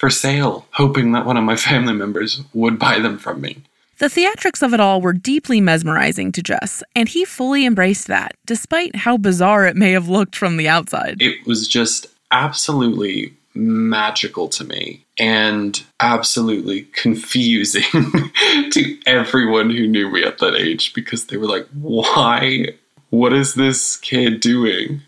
for 0.00 0.08
sale, 0.08 0.66
hoping 0.72 1.12
that 1.12 1.26
one 1.26 1.36
of 1.36 1.44
my 1.44 1.56
family 1.56 1.92
members 1.92 2.40
would 2.54 2.78
buy 2.78 2.98
them 2.98 3.18
from 3.18 3.38
me. 3.42 3.58
The 3.98 4.06
theatrics 4.06 4.62
of 4.62 4.72
it 4.72 4.80
all 4.80 5.02
were 5.02 5.12
deeply 5.12 5.60
mesmerizing 5.60 6.32
to 6.32 6.42
Jess, 6.42 6.82
and 6.96 7.06
he 7.06 7.26
fully 7.26 7.66
embraced 7.66 8.06
that, 8.06 8.32
despite 8.46 8.96
how 8.96 9.18
bizarre 9.18 9.66
it 9.66 9.76
may 9.76 9.92
have 9.92 10.08
looked 10.08 10.34
from 10.34 10.56
the 10.56 10.68
outside. 10.68 11.20
It 11.20 11.46
was 11.46 11.68
just 11.68 12.06
absolutely 12.30 13.34
magical 13.52 14.48
to 14.48 14.64
me 14.64 15.04
and 15.18 15.82
absolutely 16.00 16.84
confusing 16.94 17.82
to 18.72 18.98
everyone 19.04 19.68
who 19.68 19.86
knew 19.86 20.10
me 20.10 20.24
at 20.24 20.38
that 20.38 20.54
age 20.54 20.94
because 20.94 21.26
they 21.26 21.36
were 21.36 21.46
like, 21.46 21.66
why? 21.74 22.68
What 23.10 23.34
is 23.34 23.52
this 23.52 23.98
kid 23.98 24.40
doing? 24.40 25.02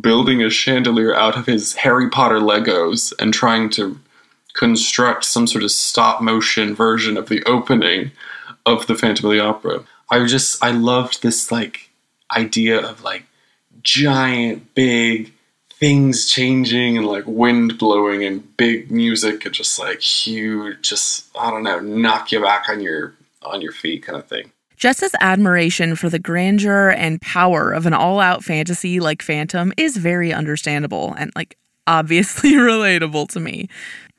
Building 0.00 0.42
a 0.42 0.50
chandelier 0.50 1.14
out 1.14 1.36
of 1.36 1.46
his 1.46 1.74
Harry 1.76 2.10
Potter 2.10 2.40
Legos 2.40 3.12
and 3.20 3.32
trying 3.32 3.70
to 3.70 4.00
construct 4.54 5.24
some 5.24 5.46
sort 5.46 5.64
of 5.64 5.70
stop 5.70 6.20
motion 6.20 6.74
version 6.74 7.16
of 7.16 7.28
the 7.28 7.42
opening 7.44 8.12
of 8.66 8.86
the 8.86 8.94
Phantom 8.94 9.26
of 9.26 9.32
the 9.32 9.40
Opera. 9.40 9.84
I 10.10 10.24
just, 10.26 10.62
I 10.62 10.70
loved 10.70 11.22
this 11.22 11.50
like 11.50 11.90
idea 12.36 12.78
of 12.78 13.02
like 13.02 13.24
giant, 13.82 14.74
big, 14.74 15.32
things 15.82 16.26
changing 16.26 16.96
and 16.96 17.06
like 17.06 17.24
wind 17.26 17.76
blowing 17.76 18.22
and 18.22 18.56
big 18.56 18.88
music 18.88 19.44
and 19.44 19.52
just 19.52 19.80
like 19.80 20.00
huge 20.00 20.80
just 20.80 21.28
i 21.36 21.50
don't 21.50 21.64
know 21.64 21.80
knock 21.80 22.30
you 22.30 22.40
back 22.40 22.68
on 22.68 22.80
your 22.80 23.12
on 23.42 23.60
your 23.60 23.72
feet 23.72 24.04
kind 24.04 24.16
of 24.16 24.24
thing 24.28 24.52
Jess's 24.82 25.14
admiration 25.20 25.94
for 25.94 26.08
the 26.08 26.18
grandeur 26.18 26.90
and 26.90 27.20
power 27.20 27.70
of 27.70 27.86
an 27.86 27.94
all 27.94 28.18
out 28.18 28.42
fantasy 28.42 28.98
like 28.98 29.22
Phantom 29.22 29.72
is 29.76 29.96
very 29.96 30.32
understandable 30.32 31.14
and, 31.16 31.30
like, 31.36 31.56
obviously 31.86 32.50
relatable 32.54 33.28
to 33.28 33.38
me. 33.38 33.68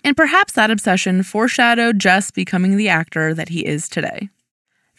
And 0.04 0.18
perhaps 0.18 0.54
that 0.54 0.70
obsession 0.70 1.24
foreshadowed 1.24 2.00
Jess 2.00 2.30
becoming 2.30 2.76
the 2.76 2.90
actor 2.90 3.34
that 3.34 3.50
he 3.50 3.66
is 3.66 3.88
today. 3.88 4.30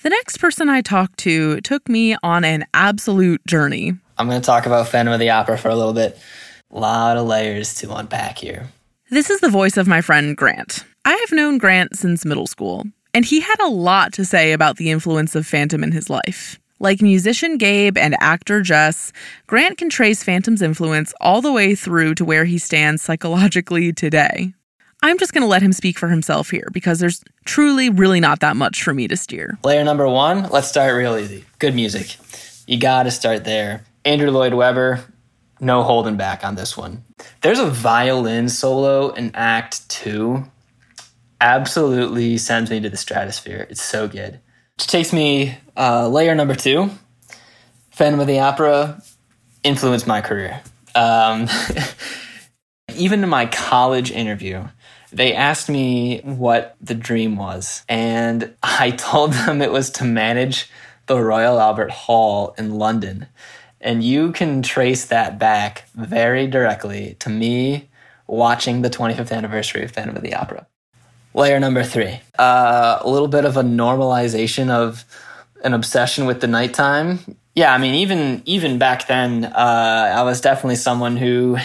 The 0.03 0.11
next 0.11 0.39
person 0.39 0.69
I 0.69 0.81
talked 0.81 1.19
to 1.21 1.61
took 1.61 1.89
me 1.89 2.17
on 2.23 2.45
an 2.45 2.67
absolute 2.75 3.45
journey. 3.47 3.95
I'm 4.19 4.29
going 4.29 4.41
to 4.41 4.47
talk 4.47 4.67
about 4.67 4.89
Phantom 4.89 5.13
of 5.15 5.21
the 5.21 5.31
Opera 5.31 5.59
for 5.59 5.69
a 5.69 5.77
little 5.77 5.93
bit. 5.93 6.19
A 6.71 6.79
lot 6.79 7.17
of 7.17 7.27
layers 7.27 7.75
to 7.77 7.95
unpack 7.95 8.39
here. 8.39 8.69
This 9.11 9.31
is 9.31 9.41
the 9.41 9.49
voice 9.49 9.77
of 9.77 9.87
my 9.87 10.01
friend 10.01 10.37
Grant. 10.37 10.85
I 11.05 11.13
have 11.13 11.33
known 11.33 11.59
Grant 11.59 11.97
since 11.97 12.25
middle 12.25 12.47
school, 12.47 12.85
and 13.13 13.25
he 13.25 13.41
had 13.41 13.61
a 13.61 13.69
lot 13.69 14.13
to 14.15 14.25
say 14.25 14.53
about 14.53 14.77
the 14.77 14.91
influence 14.91 15.35
of 15.35 15.47
Phantom 15.47 15.85
in 15.85 15.93
his 15.93 16.09
life. 16.09 16.59
Like 16.81 17.01
musician 17.01 17.59
Gabe 17.59 17.97
and 17.97 18.17
actor 18.21 18.61
Jess, 18.61 19.13
Grant 19.47 19.79
can 19.79 19.89
trace 19.89 20.25
Phantom's 20.25 20.63
influence 20.63 21.15
all 21.21 21.41
the 21.41 21.53
way 21.53 21.75
through 21.75 22.15
to 22.17 22.25
where 22.25 22.45
he 22.45 22.59
stands 22.59 23.03
psychologically 23.03 23.93
today. 23.93 24.55
I'm 25.05 25.19
just 25.19 25.35
going 25.35 25.43
to 25.43 25.47
let 25.49 25.61
him 25.61 25.75
speak 25.75 25.99
for 25.99 26.09
himself 26.09 26.49
here 26.49 26.67
because 26.73 26.99
there's 26.99 27.23
truly 27.45 27.91
really 27.91 28.21
not 28.21 28.41
that 28.41 28.57
much 28.57 28.83
for 28.83 28.95
me 28.95 29.07
to 29.09 29.19
steer. 29.19 29.59
Layer 29.63 29.85
number 29.85 30.09
one, 30.09 30.49
let's 30.49 30.67
start 30.67 30.97
real 30.97 31.19
easy. 31.19 31.45
Good 31.59 31.75
music. 31.75 32.17
You 32.67 32.79
got 32.79 33.03
to 33.03 33.11
start 33.11 33.45
there. 33.45 33.85
Andrew 34.07 34.31
Lloyd 34.31 34.55
Webber, 34.55 35.05
no 35.61 35.83
holding 35.83 36.17
back 36.17 36.43
on 36.43 36.55
this 36.55 36.75
one. 36.75 37.05
There's 37.43 37.59
a 37.59 37.67
violin 37.67 38.49
solo 38.49 39.11
in 39.11 39.31
Act 39.35 39.87
Two. 39.91 40.47
Absolutely 41.39 42.39
sends 42.39 42.71
me 42.71 42.81
to 42.81 42.89
the 42.89 42.97
stratosphere. 42.97 43.67
It's 43.69 43.83
so 43.83 44.09
good. 44.09 44.41
Which 44.79 44.87
takes 44.87 45.13
me 45.13 45.59
uh, 45.77 46.09
layer 46.09 46.35
number 46.35 46.55
two. 46.55 46.91
Phantom 47.91 48.21
of 48.21 48.27
the 48.27 48.41
Opera 48.41 49.03
influenced 49.63 50.07
my 50.07 50.23
career. 50.23 50.63
Um, 50.95 51.47
even 52.97 53.23
in 53.23 53.29
my 53.29 53.45
college 53.45 54.11
interview, 54.11 54.65
they 55.17 55.35
asked 55.35 55.69
me 55.69 56.21
what 56.21 56.77
the 56.81 56.95
dream 56.95 57.37
was, 57.37 57.85
and 57.89 58.55
I 58.63 58.91
told 58.91 59.33
them 59.33 59.63
it 59.63 59.73
was 59.73 59.91
to 59.91 60.05
manage 60.05 60.71
the 61.07 61.21
Royal 61.21 61.61
Albert 61.61 61.91
Hall 61.91 62.55
in 62.57 62.75
London. 62.75 63.27
And 63.81 64.03
you 64.03 64.33
can 64.33 64.63
trace 64.63 65.05
that 65.07 65.39
back 65.39 65.87
very 65.95 66.47
directly 66.47 67.17
to 67.21 67.29
me 67.29 67.91
watching 68.27 68.81
the 68.81 68.89
25th 68.89 69.31
anniversary 69.31 69.85
of 69.85 69.91
Phantom 69.91 70.17
of 70.17 70.23
the 70.23 70.35
Opera. 70.35 70.67
Layer 71.35 71.61
number 71.61 71.83
three 71.83 72.21
uh, 72.39 72.99
a 73.01 73.09
little 73.09 73.29
bit 73.29 73.45
of 73.45 73.57
a 73.57 73.63
normalization 73.63 74.71
of 74.71 75.05
an 75.63 75.75
obsession 75.75 76.27
with 76.27 76.41
the 76.41 76.47
nighttime. 76.47 77.37
Yeah, 77.55 77.73
I 77.73 77.79
mean, 77.79 77.95
even 77.95 78.43
even 78.47 78.79
back 78.79 79.07
then, 79.07 79.45
uh, 79.45 80.13
I 80.17 80.23
was 80.23 80.41
definitely 80.41 80.77
someone 80.77 81.17
who 81.17 81.57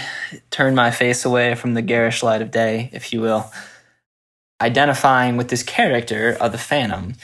turned 0.51 0.75
my 0.75 0.91
face 0.91 1.25
away 1.25 1.55
from 1.55 1.73
the 1.73 1.81
garish 1.81 2.21
light 2.21 2.43
of 2.43 2.51
day, 2.51 2.91
if 2.93 3.11
you 3.11 3.21
will. 3.21 3.51
Identifying 4.61 5.35
with 5.37 5.47
this 5.47 5.63
character 5.63 6.37
of 6.39 6.51
the 6.51 6.57
Phantom, 6.59 7.15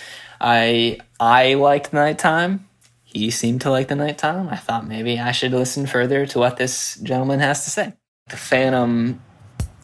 I 0.41 0.99
I 1.19 1.53
liked 1.53 1.93
nighttime. 1.93 2.67
He 3.03 3.29
seemed 3.29 3.61
to 3.61 3.69
like 3.69 3.87
the 3.87 3.95
nighttime. 3.95 4.49
I 4.49 4.55
thought 4.55 4.87
maybe 4.87 5.19
I 5.19 5.31
should 5.31 5.51
listen 5.51 5.85
further 5.85 6.25
to 6.25 6.39
what 6.39 6.57
this 6.57 6.95
gentleman 6.95 7.41
has 7.41 7.65
to 7.65 7.69
say. 7.69 7.93
The 8.29 8.37
Phantom 8.37 9.21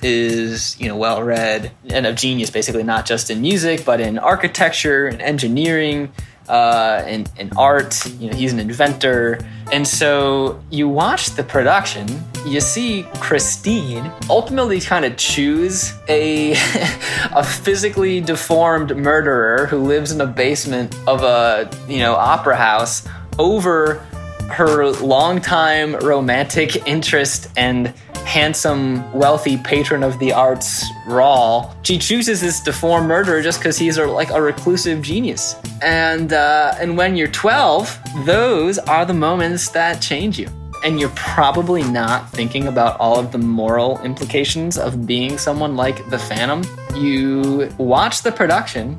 is, 0.02 0.80
you 0.80 0.88
know, 0.88 0.98
well 0.98 1.22
read 1.22 1.72
and 1.90 2.08
of 2.08 2.16
genius, 2.16 2.50
basically 2.50 2.84
not 2.84 3.06
just 3.06 3.30
in 3.30 3.42
music, 3.42 3.86
but 3.86 4.02
in 4.02 4.18
architecture 4.18 5.06
and 5.06 5.22
engineering. 5.22 6.12
Uh, 6.52 7.04
in, 7.08 7.26
in 7.38 7.50
art. 7.58 8.06
You 8.20 8.30
know, 8.30 8.36
he's 8.36 8.52
an 8.52 8.60
inventor. 8.60 9.40
And 9.72 9.88
so 9.88 10.62
you 10.70 10.90
watch 10.90 11.32
the 11.32 11.44
production, 11.44 12.08
you 12.46 12.60
see 12.60 13.04
Christine 13.16 14.12
ultimately 14.30 14.82
kind 14.82 15.06
of 15.06 15.16
choose 15.16 15.94
a, 16.10 16.52
a 17.32 17.44
physically 17.44 18.20
deformed 18.20 18.96
murderer 18.98 19.66
who 19.68 19.78
lives 19.78 20.12
in 20.12 20.20
a 20.20 20.26
basement 20.28 20.94
of 21.08 21.24
a, 21.24 21.72
you 21.88 22.00
know, 22.00 22.16
opera 22.16 22.58
house 22.58 23.08
over 23.40 24.06
her 24.52 24.88
longtime 24.88 25.96
romantic 25.96 26.86
interest 26.86 27.48
and 27.56 27.94
handsome, 28.26 29.12
wealthy 29.14 29.58
patron 29.58 30.04
of 30.04 30.20
the 30.20 30.32
arts, 30.32 30.86
Raoul. 31.06 31.74
She 31.84 31.98
chooses 31.98 32.42
this 32.42 32.60
deformed 32.60 33.08
murderer 33.08 33.42
just 33.42 33.60
because 33.60 33.78
he's 33.78 33.98
a, 33.98 34.06
like 34.06 34.30
a 34.32 34.42
reclusive 34.42 35.02
genius. 35.02 35.56
And 35.82 36.34
uh, 36.34 36.76
and 36.80 36.98
when 36.98 37.16
you're 37.16 37.28
12, 37.28 38.00
those 38.26 38.78
are 38.80 39.06
the 39.06 39.14
moments 39.14 39.70
that 39.70 40.02
change 40.02 40.40
you. 40.40 40.48
And 40.84 41.00
you're 41.00 41.10
probably 41.16 41.84
not 41.84 42.30
thinking 42.32 42.68
about 42.68 43.00
all 43.00 43.20
of 43.20 43.32
the 43.32 43.38
moral 43.38 44.02
implications 44.02 44.78
of 44.78 45.06
being 45.06 45.38
someone 45.38 45.76
like 45.76 46.10
the 46.10 46.18
Phantom. 46.18 46.64
You 46.96 47.70
watch 47.78 48.24
the 48.24 48.32
production 48.32 48.98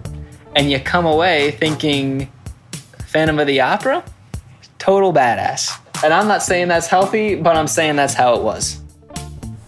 and 0.55 0.71
you 0.71 0.79
come 0.79 1.07
away 1.07 1.53
thinking, 1.53 2.31
Phantom 3.07 3.39
of 3.39 3.47
the 3.47 3.61
Opera? 3.61 4.05
Total 4.79 5.13
badass. 5.13 5.79
And 6.05 6.13
I'm 6.13 6.29
not 6.29 6.43
saying 6.43 6.69
that's 6.69 6.89
healthy, 6.89 7.37
but 7.37 7.57
I'm 7.57 7.69
saying 7.69 7.97
that's 7.97 8.15
how 8.15 8.35
it 8.35 8.43
was. 8.43 8.82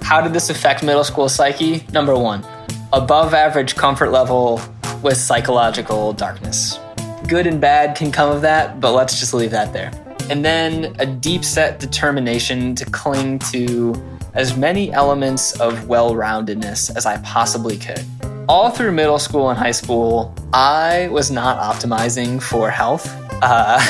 How 0.04 0.20
did 0.20 0.34
this 0.34 0.50
affect 0.50 0.82
middle 0.82 1.02
school 1.02 1.30
psyche? 1.30 1.82
Number 1.90 2.14
one, 2.14 2.46
above 2.92 3.32
average 3.32 3.74
comfort 3.74 4.10
level 4.10 4.60
with 5.02 5.16
psychological 5.16 6.12
darkness. 6.12 6.78
Good 7.26 7.46
and 7.46 7.58
bad 7.58 7.96
can 7.96 8.12
come 8.12 8.30
of 8.30 8.42
that, 8.42 8.80
but 8.80 8.92
let's 8.92 9.18
just 9.18 9.32
leave 9.32 9.50
that 9.52 9.72
there. 9.72 9.90
And 10.28 10.44
then 10.44 10.94
a 10.98 11.06
deep 11.06 11.42
set 11.42 11.80
determination 11.80 12.74
to 12.74 12.84
cling 12.84 13.38
to 13.50 13.94
as 14.34 14.58
many 14.58 14.92
elements 14.92 15.58
of 15.58 15.88
well 15.88 16.12
roundedness 16.12 16.94
as 16.94 17.06
I 17.06 17.16
possibly 17.22 17.78
could. 17.78 18.04
All 18.46 18.70
through 18.70 18.92
middle 18.92 19.18
school 19.18 19.48
and 19.48 19.58
high 19.58 19.70
school, 19.70 20.34
I 20.52 21.08
was 21.08 21.30
not 21.30 21.58
optimizing 21.58 22.42
for 22.42 22.70
health 22.70 23.06
uh, 23.42 23.80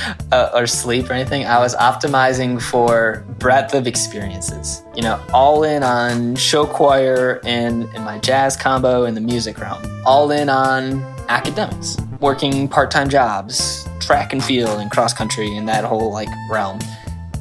uh, 0.32 0.50
or 0.54 0.68
sleep 0.68 1.10
or 1.10 1.14
anything. 1.14 1.46
I 1.46 1.58
was 1.58 1.74
optimizing 1.74 2.62
for 2.62 3.24
breadth 3.38 3.74
of 3.74 3.88
experiences. 3.88 4.82
You 4.94 5.02
know, 5.02 5.20
all 5.32 5.64
in 5.64 5.82
on 5.82 6.36
show 6.36 6.64
choir 6.64 7.40
and, 7.44 7.84
and 7.94 8.04
my 8.04 8.18
jazz 8.18 8.56
combo 8.56 9.04
in 9.04 9.14
the 9.14 9.20
music 9.20 9.58
realm. 9.58 9.82
All 10.06 10.30
in 10.30 10.48
on 10.48 11.02
academics, 11.28 11.96
working 12.20 12.68
part 12.68 12.92
time 12.92 13.08
jobs, 13.08 13.88
track 14.00 14.32
and 14.32 14.42
field 14.42 14.80
and 14.80 14.92
cross 14.92 15.12
country 15.12 15.56
and 15.56 15.68
that 15.68 15.84
whole 15.84 16.12
like 16.12 16.28
realm. 16.50 16.78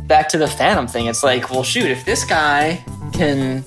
Back 0.08 0.28
to 0.30 0.39
the 0.39 0.48
Phantom 0.48 0.88
thing, 0.88 1.06
it's 1.06 1.24
like, 1.24 1.52
well, 1.52 1.63
shoot, 1.63 1.91
if 1.91 2.04
this 2.04 2.24
guy 2.24 2.84
can 3.13 3.63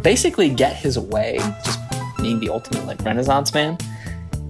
basically 0.00 0.48
get 0.48 0.74
his 0.74 0.98
way, 0.98 1.38
just 1.64 1.80
being 2.20 2.40
the 2.40 2.48
ultimate 2.48 2.86
like 2.86 3.02
Renaissance 3.02 3.52
man 3.54 3.78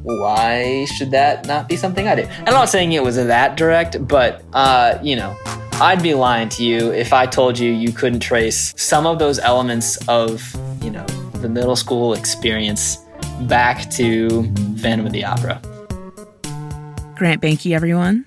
why 0.03 0.87
should 0.87 1.11
that 1.11 1.47
not 1.47 1.69
be 1.69 1.77
something 1.77 2.09
I 2.09 2.15
do? 2.15 2.27
I'm 2.47 2.55
not 2.55 2.69
saying 2.69 2.93
it 2.93 3.03
was 3.03 3.17
that 3.17 3.57
direct, 3.57 4.07
but 4.07 4.43
uh, 4.53 4.99
you 5.03 5.17
know, 5.17 5.37
I'd 5.75 6.03
be 6.03 6.15
lying 6.15 6.49
to 6.51 6.65
you 6.65 6.91
if 6.93 7.13
I 7.13 7.27
told 7.27 7.59
you 7.59 7.73
you 7.73 7.93
couldn't 7.93 8.21
trace 8.21 8.75
some 8.77 9.07
of 9.07 9.19
those 9.19 9.39
elements 9.39 9.97
of, 10.09 10.55
you 10.83 10.91
know, 10.91 11.05
the 11.35 11.49
middle 11.49 11.77
school 11.77 12.15
experience 12.15 12.99
back 13.43 13.91
to 13.93 14.43
Phantom 14.79 15.07
of 15.07 15.13
the 15.13 15.25
Opera. 15.25 15.61
Grant 17.17 17.43
Banky, 17.43 17.75
everyone. 17.75 18.25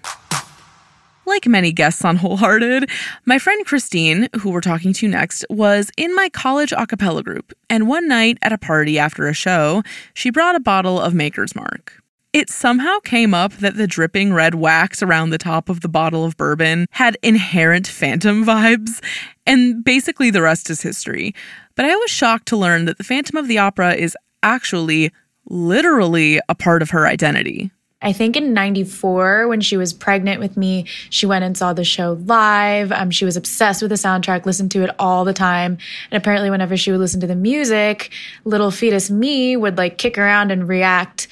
Like 1.26 1.48
many 1.48 1.72
guests 1.72 2.04
on 2.04 2.18
Wholehearted, 2.18 2.90
my 3.26 3.40
friend 3.40 3.66
Christine, 3.66 4.28
who 4.40 4.50
we're 4.50 4.60
talking 4.60 4.92
to 4.94 5.08
next, 5.08 5.46
was 5.50 5.90
in 5.98 6.14
my 6.16 6.28
college 6.28 6.74
a 6.74 6.86
cappella 6.86 7.24
group, 7.24 7.54
and 7.70 7.88
one 7.88 8.10
night 8.10 8.38
at 8.42 8.52
a 8.52 8.58
party 8.58 9.00
after 9.00 9.28
a 9.28 9.34
show, 9.34 9.84
she 10.14 10.30
brought 10.30 10.56
a 10.56 10.60
bottle 10.60 11.00
of 11.00 11.14
Maker's 11.14 11.56
Mark. 11.56 12.04
It 12.34 12.50
somehow 12.50 13.00
came 13.00 13.34
up 13.34 13.54
that 13.54 13.78
the 13.78 13.88
dripping 13.88 14.34
red 14.34 14.56
wax 14.56 15.02
around 15.02 15.30
the 15.30 15.38
top 15.38 15.70
of 15.70 15.82
the 15.82 15.88
bottle 15.88 16.26
of 16.26 16.36
bourbon 16.36 16.88
had 16.90 17.18
inherent 17.22 17.88
phantom 17.88 18.44
vibes, 18.44 19.02
and 19.46 19.84
basically 19.84 20.30
the 20.30 20.42
rest 20.42 20.70
is 20.70 20.82
history. 20.82 21.34
But 21.76 21.86
I 21.86 21.96
was 21.96 22.10
shocked 22.10 22.48
to 22.48 22.58
learn 22.58 22.86
that 22.86 22.98
the 22.98 23.04
Phantom 23.04 23.38
of 23.38 23.48
the 23.48 23.60
Opera 23.60 23.94
is 23.94 24.18
actually, 24.42 25.12
literally, 25.46 26.40
a 26.50 26.56
part 26.56 26.82
of 26.82 26.90
her 26.90 27.08
identity. 27.08 27.72
I 28.04 28.14
think 28.14 28.36
in 28.36 28.54
94, 28.54 29.48
when 29.48 29.62
she 29.62 29.78
was 29.78 29.94
pregnant 29.94 30.40
with 30.40 30.58
me, 30.58 30.86
she 31.10 31.26
went 31.26 31.44
and 31.44 31.58
saw 31.58 31.74
the 31.74 31.84
show 31.84 32.20
live. 32.26 32.92
Um, 32.92 33.10
she 33.10 33.26
was 33.26 33.38
obsessed 33.38 33.82
with 33.82 33.90
the 33.90 33.96
soundtrack, 33.96 34.46
listened 34.46 34.72
to 34.72 34.84
it 34.84 34.92
all 35.00 35.26
the 35.26 35.34
time. 35.34 35.78
And 36.12 36.22
apparently, 36.22 36.50
whenever 36.50 36.78
she 36.78 36.92
would 36.92 37.00
listen 37.00 37.22
to 37.22 37.28
the 37.28 37.36
music, 37.36 38.12
little 38.46 38.72
fetus 38.72 39.10
me 39.10 39.56
would 39.56 39.78
like 39.78 39.98
kick 39.98 40.18
around 40.18 40.52
and 40.52 40.68
react 40.68 41.28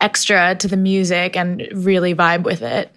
extra 0.00 0.54
to 0.56 0.68
the 0.68 0.76
music 0.76 1.36
and 1.36 1.68
really 1.72 2.14
vibe 2.14 2.42
with 2.42 2.62
it. 2.62 2.90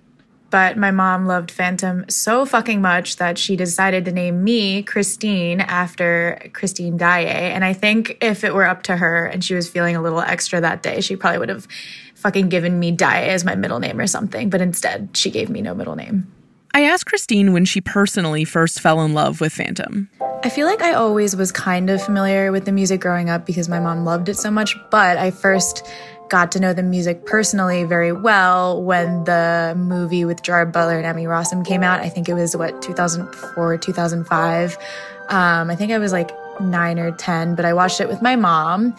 But 0.49 0.77
my 0.77 0.91
mom 0.91 1.25
loved 1.25 1.51
Phantom 1.51 2.05
so 2.07 2.45
fucking 2.45 2.81
much 2.81 3.17
that 3.17 3.37
she 3.37 3.57
decided 3.57 4.05
to 4.05 4.11
name 4.11 4.43
me 4.43 4.81
Christine 4.81 5.59
after 5.59 6.49
Christine 6.53 6.95
Daae. 6.95 7.51
And 7.51 7.65
I 7.65 7.73
think 7.73 8.17
if 8.21 8.45
it 8.45 8.53
were 8.53 8.65
up 8.65 8.83
to 8.83 8.95
her 8.95 9.25
and 9.25 9.43
she 9.43 9.55
was 9.55 9.69
feeling 9.69 9.97
a 9.97 10.01
little 10.01 10.21
extra 10.21 10.61
that 10.61 10.83
day, 10.83 11.01
she 11.01 11.17
probably 11.17 11.39
would 11.39 11.49
have 11.49 11.67
fucking 12.17 12.49
given 12.49 12.79
me 12.79 12.91
Daae 12.91 13.29
as 13.29 13.45
my 13.45 13.55
middle 13.55 13.79
name 13.79 13.99
or 13.99 14.07
something. 14.07 14.49
But 14.49 14.61
instead, 14.61 15.15
she 15.15 15.29
gave 15.29 15.49
me 15.49 15.61
no 15.61 15.73
middle 15.73 15.95
name. 15.95 16.31
I 16.73 16.81
asked 16.81 17.05
Christine 17.05 17.53
when 17.53 17.65
she 17.65 17.81
personally 17.81 18.43
first 18.43 18.81
fell 18.81 19.01
in 19.01 19.13
love 19.13 19.41
with 19.41 19.53
Phantom. 19.53 20.09
I 20.43 20.49
feel 20.49 20.67
like 20.67 20.81
I 20.81 20.93
always 20.93 21.35
was 21.35 21.51
kind 21.51 21.89
of 21.89 22.01
familiar 22.01 22.51
with 22.51 22.65
the 22.65 22.71
music 22.71 23.01
growing 23.01 23.29
up 23.29 23.45
because 23.45 23.67
my 23.67 23.79
mom 23.79 24.03
loved 24.03 24.29
it 24.29 24.35
so 24.35 24.51
much, 24.51 24.75
but 24.91 25.17
I 25.17 25.31
first 25.31 25.87
got 26.29 26.51
to 26.51 26.59
know 26.59 26.73
the 26.73 26.83
music 26.83 27.25
personally 27.25 27.83
very 27.83 28.11
well 28.11 28.83
when 28.83 29.23
the 29.23 29.73
movie 29.77 30.25
with 30.25 30.43
Gerard 30.43 30.71
Butler 30.71 30.97
and 30.97 31.05
Emmy 31.05 31.23
Rossum 31.23 31.65
came 31.65 31.83
out. 31.83 32.01
I 32.01 32.09
think 32.09 32.29
it 32.29 32.33
was 32.33 32.55
what 32.55 32.81
2004, 32.81 33.77
2005. 33.77 34.77
Um, 35.29 35.69
I 35.69 35.75
think 35.75 35.91
I 35.91 35.97
was 35.97 36.11
like 36.11 36.31
nine 36.59 36.99
or 36.99 37.11
10, 37.11 37.55
but 37.55 37.65
I 37.65 37.73
watched 37.73 38.01
it 38.01 38.07
with 38.07 38.21
my 38.21 38.35
mom 38.35 38.95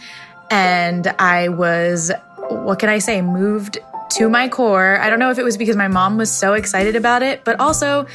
and 0.50 1.06
I 1.18 1.48
was 1.48 2.10
what 2.50 2.78
can 2.78 2.88
I 2.88 2.98
say, 2.98 3.22
moved 3.22 3.78
to 4.10 4.28
my 4.28 4.48
core. 4.48 4.98
I 4.98 5.10
don't 5.10 5.18
know 5.18 5.30
if 5.30 5.38
it 5.38 5.44
was 5.44 5.56
because 5.56 5.76
my 5.76 5.88
mom 5.88 6.16
was 6.16 6.30
so 6.32 6.54
excited 6.54 6.96
about 6.96 7.22
it, 7.22 7.44
but 7.44 7.60
also 7.60 8.06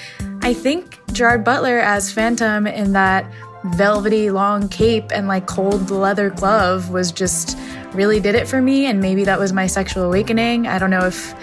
I 0.41 0.53
think 0.53 0.99
Gerard 1.13 1.43
Butler 1.43 1.79
as 1.79 2.11
Phantom 2.11 2.65
in 2.67 2.93
that 2.93 3.31
velvety 3.65 4.29
long 4.29 4.67
cape 4.67 5.05
and 5.13 5.27
like 5.27 5.47
cold 5.47 5.89
leather 5.89 6.29
glove 6.29 6.89
was 6.89 7.11
just 7.11 7.57
really 7.93 8.19
did 8.19 8.35
it 8.35 8.47
for 8.47 8.61
me. 8.61 8.87
And 8.87 8.99
maybe 8.99 9.23
that 9.23 9.39
was 9.39 9.53
my 9.53 9.67
sexual 9.67 10.03
awakening. 10.03 10.67
I 10.67 10.79
don't 10.79 10.89
know 10.89 11.05
if 11.05 11.33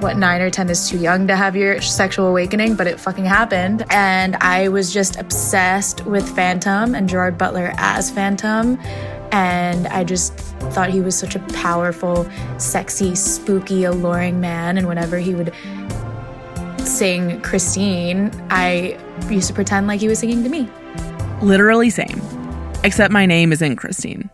what 0.00 0.16
nine 0.16 0.42
or 0.42 0.50
10 0.50 0.68
is 0.68 0.88
too 0.88 0.98
young 0.98 1.26
to 1.26 1.34
have 1.34 1.56
your 1.56 1.80
sexual 1.80 2.26
awakening, 2.26 2.76
but 2.76 2.86
it 2.86 3.00
fucking 3.00 3.24
happened. 3.24 3.84
And 3.90 4.36
I 4.36 4.68
was 4.68 4.92
just 4.92 5.16
obsessed 5.16 6.04
with 6.06 6.28
Phantom 6.34 6.94
and 6.94 7.08
Gerard 7.08 7.38
Butler 7.38 7.72
as 7.76 8.10
Phantom. 8.10 8.78
And 9.32 9.86
I 9.88 10.04
just 10.04 10.34
thought 10.72 10.90
he 10.90 11.00
was 11.00 11.18
such 11.18 11.34
a 11.34 11.40
powerful, 11.54 12.28
sexy, 12.58 13.14
spooky, 13.14 13.84
alluring 13.84 14.40
man. 14.40 14.78
And 14.78 14.88
whenever 14.88 15.18
he 15.18 15.34
would 15.34 15.52
sing 16.78 17.40
Christine, 17.42 18.30
I 18.50 18.98
used 19.28 19.48
to 19.48 19.54
pretend 19.54 19.86
like 19.86 20.00
he 20.00 20.08
was 20.08 20.18
singing 20.18 20.42
to 20.42 20.48
me. 20.48 20.68
Literally 21.42 21.90
same. 21.90 22.20
Except 22.84 23.12
my 23.12 23.26
name 23.26 23.52
isn't 23.52 23.76
Christine. 23.76 24.30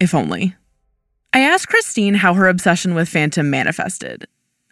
If 0.00 0.14
only. 0.14 0.54
I 1.32 1.40
asked 1.40 1.68
Christine 1.68 2.14
how 2.14 2.34
her 2.34 2.46
obsession 2.46 2.94
with 2.94 3.08
Phantom 3.08 3.48
manifested. 3.48 4.26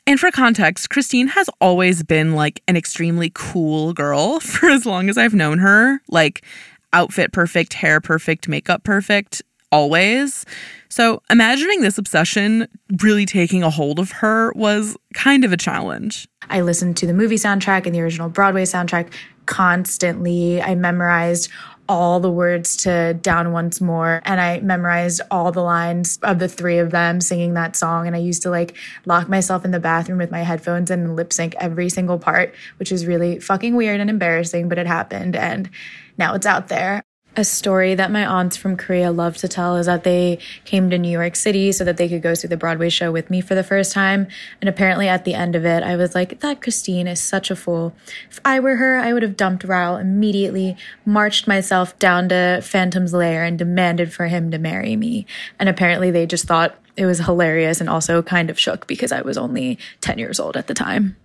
And 0.07 0.19
for 0.19 0.31
context, 0.31 0.91
Christine 0.91 1.29
has 1.29 1.49
always 1.61 2.03
been 2.03 2.35
like 2.35 2.63
an 2.69 2.77
extremely 2.77 3.31
cool 3.35 3.93
girl 3.93 4.41
for 4.41 4.69
as 4.69 4.85
long 4.85 5.09
as 5.09 5.17
I've 5.17 5.35
known 5.35 5.59
her. 5.59 6.01
Like, 6.09 6.45
outfit 6.93 7.33
perfect, 7.33 7.75
hair 7.75 8.01
perfect, 8.01 8.49
makeup 8.49 8.85
perfect 8.85 9.43
always. 9.73 10.45
So 10.89 11.23
imagining 11.31 11.81
this 11.81 11.97
obsession 11.97 12.69
really 13.01 13.25
taking 13.25 13.63
a 13.63 13.71
hold 13.71 13.99
of 13.99 14.13
her 14.13 14.53
was 14.55 14.95
kind 15.15 15.43
of 15.43 15.53
a 15.53 15.57
challenge. 15.57 16.29
I 16.51 16.61
listened 16.61 16.99
to 16.99 17.07
the 17.07 17.15
movie 17.15 17.37
soundtrack 17.37 17.87
and 17.87 17.95
the 17.95 18.03
original 18.03 18.29
Broadway 18.29 18.65
soundtrack 18.65 19.11
constantly. 19.47 20.61
I 20.61 20.75
memorized 20.75 21.51
all 21.89 22.21
the 22.21 22.31
words 22.31 22.77
to 22.77 23.15
Down 23.15 23.53
Once 23.53 23.81
More 23.81 24.23
and 24.25 24.41
I 24.41 24.61
memorized 24.61 25.21
all 25.31 25.51
the 25.51 25.63
lines 25.63 26.19
of 26.23 26.39
the 26.39 26.49
three 26.49 26.79
of 26.79 26.91
them 26.91 27.21
singing 27.21 27.55
that 27.55 27.75
song 27.75 28.07
and 28.07 28.15
I 28.15 28.21
used 28.21 28.43
to 28.43 28.51
like 28.51 28.77
lock 29.05 29.29
myself 29.29 29.65
in 29.65 29.71
the 29.71 29.81
bathroom 29.81 30.19
with 30.19 30.31
my 30.31 30.43
headphones 30.43 30.91
and 30.91 31.17
lip 31.17 31.33
sync 31.33 31.55
every 31.59 31.89
single 31.89 32.19
part, 32.19 32.55
which 32.79 32.93
is 32.93 33.07
really 33.07 33.41
fucking 33.41 33.75
weird 33.75 34.01
and 34.01 34.11
embarrassing, 34.11 34.69
but 34.69 34.79
it 34.79 34.87
happened 34.87 35.35
and 35.35 35.71
now 36.19 36.35
it's 36.35 36.47
out 36.47 36.69
there. 36.69 37.03
A 37.35 37.45
story 37.45 37.95
that 37.95 38.11
my 38.11 38.27
aunts 38.27 38.59
from 38.59 38.77
Korea 38.77 39.11
love 39.11 39.39
to 39.39 39.49
tell 39.49 39.77
is 39.77 39.87
that 39.87 40.05
they 40.05 40.39
came 40.67 40.91
to 40.91 40.99
New 40.99 41.11
York 41.11 41.35
City 41.35 41.73
so 41.73 41.83
that 41.83 41.97
they 41.97 42.07
could 42.07 42.21
go 42.21 42.35
see 42.35 42.47
the 42.47 42.59
Broadway 42.59 42.91
show 42.91 43.11
with 43.11 43.31
me 43.31 43.41
for 43.41 43.55
the 43.55 43.65
first 43.65 43.93
time. 43.93 44.27
And 44.61 44.69
apparently 44.69 45.09
at 45.09 45.25
the 45.25 45.33
end 45.33 45.57
of 45.57 45.65
it, 45.65 45.83
I 45.83 45.97
was 45.97 46.15
like, 46.15 46.41
that 46.41 46.61
Christine 46.61 47.07
is 47.07 47.21
such 47.21 47.51
a 47.51 47.57
fool. 47.57 47.95
If 48.31 48.39
I 48.45 48.61
were 48.61 48.77
her, 48.77 48.99
I 48.99 49.15
would 49.15 49.23
have 49.23 49.39
dumped 49.39 49.65
Raoul 49.65 49.97
immediately, 49.97 50.77
marched 51.07 51.49
myself 51.49 51.99
down 51.99 52.29
to 52.29 52.61
Phantom's 52.63 53.15
lair 53.15 53.45
and 53.45 53.59
demanded 53.59 54.13
for 54.13 54.27
him 54.27 54.51
to 54.51 54.59
marry 54.59 54.95
me. 54.95 55.25
And 55.59 55.71
apparently 55.71 56.11
they 56.11 56.27
just 56.27 56.47
thought 56.47 56.79
it 56.99 57.07
was 57.07 57.21
hilarious 57.21 57.81
and 57.81 57.89
also 57.89 58.21
kind 58.21 58.51
of 58.51 58.61
shook 58.61 58.87
because 58.87 59.11
I 59.11 59.23
was 59.23 59.39
only 59.39 59.79
10 60.03 60.19
years 60.19 60.39
old 60.39 60.59
at 60.59 60.67
the 60.67 60.75
time. 60.75 61.17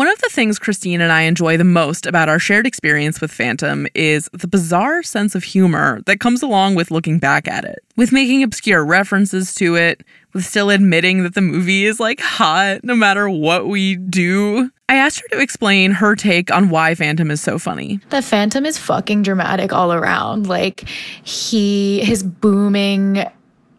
One 0.00 0.08
of 0.08 0.18
the 0.20 0.30
things 0.30 0.58
Christine 0.58 1.02
and 1.02 1.12
I 1.12 1.24
enjoy 1.24 1.58
the 1.58 1.64
most 1.64 2.06
about 2.06 2.30
our 2.30 2.38
shared 2.38 2.66
experience 2.66 3.20
with 3.20 3.30
Phantom 3.30 3.86
is 3.94 4.30
the 4.32 4.48
bizarre 4.48 5.02
sense 5.02 5.34
of 5.34 5.44
humor 5.44 6.00
that 6.06 6.20
comes 6.20 6.42
along 6.42 6.74
with 6.74 6.90
looking 6.90 7.18
back 7.18 7.46
at 7.46 7.66
it, 7.66 7.80
with 7.98 8.10
making 8.10 8.42
obscure 8.42 8.82
references 8.82 9.54
to 9.56 9.76
it, 9.76 10.02
with 10.32 10.46
still 10.46 10.70
admitting 10.70 11.22
that 11.24 11.34
the 11.34 11.42
movie 11.42 11.84
is 11.84 12.00
like 12.00 12.18
hot 12.18 12.82
no 12.82 12.96
matter 12.96 13.28
what 13.28 13.68
we 13.68 13.96
do. 13.96 14.70
I 14.88 14.94
asked 14.94 15.20
her 15.20 15.36
to 15.36 15.42
explain 15.42 15.90
her 15.90 16.16
take 16.16 16.50
on 16.50 16.70
why 16.70 16.94
Phantom 16.94 17.30
is 17.30 17.42
so 17.42 17.58
funny. 17.58 18.00
The 18.08 18.22
Phantom 18.22 18.64
is 18.64 18.78
fucking 18.78 19.22
dramatic 19.22 19.70
all 19.70 19.92
around. 19.92 20.46
Like, 20.46 20.88
he, 21.24 22.00
his 22.02 22.22
booming 22.22 23.26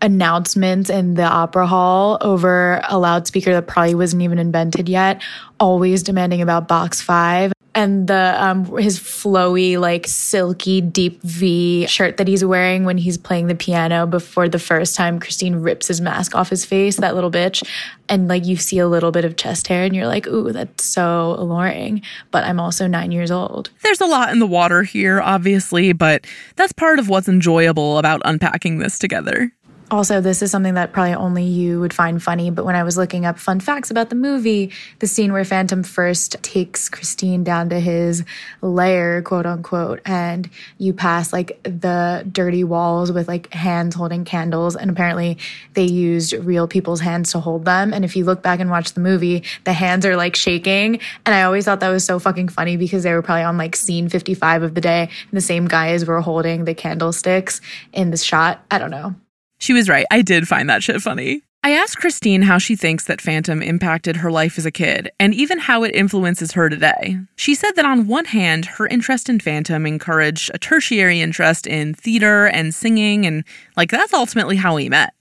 announcements 0.02 0.90
in 0.90 1.14
the 1.14 1.24
opera 1.24 1.68
hall 1.68 2.18
over 2.22 2.82
a 2.90 2.98
loudspeaker 2.98 3.54
that 3.54 3.68
probably 3.68 3.96
wasn't 3.96 4.22
even 4.22 4.40
invented 4.40 4.90
yet, 4.90 5.22
always 5.60 6.04
demanding 6.04 6.42
about 6.42 6.68
box 6.68 7.02
five. 7.02 7.54
And 7.74 8.08
the 8.08 8.36
um, 8.38 8.66
his 8.78 9.00
flowy, 9.00 9.80
like 9.80 10.06
silky, 10.06 10.82
deep 10.82 11.22
V 11.22 11.88
shirt 11.88 12.18
that 12.18 12.28
he's 12.28 12.44
wearing 12.44 12.84
when 12.84 12.98
he's 12.98 13.18
playing 13.18 13.48
the 13.48 13.56
piano 13.56 14.06
before 14.06 14.50
the 14.50 14.60
first 14.60 14.94
time 14.94 15.22
Christine 15.22 15.56
rips 15.56 15.88
his 15.88 16.02
mask 16.02 16.36
off 16.36 16.50
his 16.50 16.66
face, 16.66 16.98
that 16.98 17.16
little 17.16 17.32
bitch. 17.32 17.66
And 18.10 18.28
like 18.28 18.46
you 18.46 18.58
see 18.58 18.80
a 18.80 18.90
little 18.90 19.12
bit 19.12 19.24
of 19.24 19.38
chest 19.38 19.70
hair 19.70 19.86
and 19.86 19.96
you're 19.96 20.06
like, 20.06 20.28
ooh, 20.28 20.52
that's 20.52 20.84
so 20.84 21.36
alluring. 21.38 22.02
But 22.30 22.44
I'm 22.44 22.60
also 22.60 22.88
nine 22.88 23.14
years 23.14 23.32
old. 23.32 23.70
There's 23.84 24.02
a 24.02 24.06
lot 24.06 24.34
in 24.34 24.40
the 24.40 24.48
water 24.48 24.84
here, 24.84 25.22
obviously, 25.22 25.94
but 25.94 26.28
that's 26.58 26.74
part 26.74 27.00
of 27.00 27.08
what's 27.08 27.30
enjoyable 27.30 28.00
about 28.00 28.22
unpacking 28.26 28.80
this 28.80 29.00
together. 29.00 29.50
Also, 29.92 30.22
this 30.22 30.42
is 30.42 30.50
something 30.50 30.76
that 30.76 30.94
probably 30.94 31.14
only 31.14 31.44
you 31.44 31.82
would 31.82 31.94
find 31.94 32.24
funny, 32.24 32.50
but 32.50 32.64
when 32.64 32.76
I 32.76 32.84
was 32.84 32.96
looking 32.96 33.26
up 33.26 33.38
fun 33.38 33.60
facts 33.60 33.92
about 33.92 34.10
the 34.10 34.16
movie, 34.16 34.72
the 35.00 35.08
scene 35.08 35.34
where 35.34 35.44
Phantom 35.44 35.84
first 35.84 36.42
takes 36.42 36.88
Christine 36.88 37.44
down 37.44 37.68
to 37.72 37.80
his 37.82 38.24
lair, 38.62 39.22
quote 39.22 39.46
unquote, 39.46 40.00
and 40.06 40.50
you 40.78 40.94
pass 40.94 41.34
like 41.34 41.62
the 41.64 42.26
dirty 42.32 42.64
walls 42.64 43.12
with 43.12 43.28
like 43.28 43.54
hands 43.54 43.94
holding 43.94 44.24
candles, 44.24 44.78
and 44.78 44.90
apparently 44.90 45.38
they 45.74 45.84
used 45.84 46.32
real 46.32 46.70
people's 46.70 47.02
hands 47.02 47.34
to 47.34 47.42
hold 47.42 47.66
them. 47.66 47.94
And 47.94 48.06
if 48.06 48.16
you 48.16 48.24
look 48.24 48.42
back 48.42 48.62
and 48.62 48.70
watch 48.70 48.94
the 48.94 49.02
movie, 49.02 49.44
the 49.66 49.74
hands 49.74 50.06
are 50.06 50.16
like 50.16 50.38
shaking. 50.38 51.02
And 51.26 51.36
I 51.36 51.44
always 51.44 51.66
thought 51.66 51.82
that 51.82 51.90
was 51.90 52.06
so 52.06 52.18
fucking 52.18 52.48
funny 52.48 52.78
because 52.78 53.04
they 53.04 53.12
were 53.12 53.22
probably 53.22 53.44
on 53.44 53.58
like 53.58 53.76
scene 53.76 54.08
55 54.08 54.64
of 54.64 54.74
the 54.74 54.80
day, 54.80 55.02
and 55.02 55.38
the 55.38 55.42
same 55.42 55.68
guys 55.68 56.06
were 56.06 56.22
holding 56.22 56.64
the 56.64 56.74
candlesticks 56.74 57.60
in 57.92 58.12
the 58.12 58.18
shot. 58.18 58.64
I 58.72 58.78
don't 58.78 58.92
know. 58.92 59.16
She 59.62 59.74
was 59.74 59.88
right. 59.88 60.06
I 60.10 60.24
did 60.24 60.48
find 60.48 60.70
that 60.70 60.82
shit 60.84 61.00
funny. 61.02 61.44
I 61.64 61.74
asked 61.74 61.98
Christine 61.98 62.42
how 62.42 62.58
she 62.58 62.76
thinks 62.76 63.04
that 63.06 63.22
Phantom 63.22 63.62
impacted 63.62 64.18
her 64.18 64.32
life 64.32 64.58
as 64.58 64.66
a 64.66 64.72
kid, 64.72 65.12
and 65.20 65.36
even 65.36 65.60
how 65.60 65.84
it 65.84 65.94
influences 65.94 66.54
her 66.54 66.68
today. 66.68 67.20
She 67.36 67.54
said 67.54 67.76
that 67.76 67.86
on 67.86 68.08
one 68.08 68.26
hand, 68.26 68.66
her 68.66 68.88
interest 68.88 69.30
in 69.30 69.40
Phantom 69.40 69.86
encouraged 69.86 70.50
a 70.56 70.58
tertiary 70.58 71.22
interest 71.22 71.68
in 71.68 71.94
theater 71.94 72.48
and 72.48 72.74
singing, 72.74 73.28
and 73.28 73.44
like 73.78 73.92
that's 73.92 74.16
ultimately 74.16 74.56
how 74.56 74.76
we 74.76 74.90
met. 74.90 75.14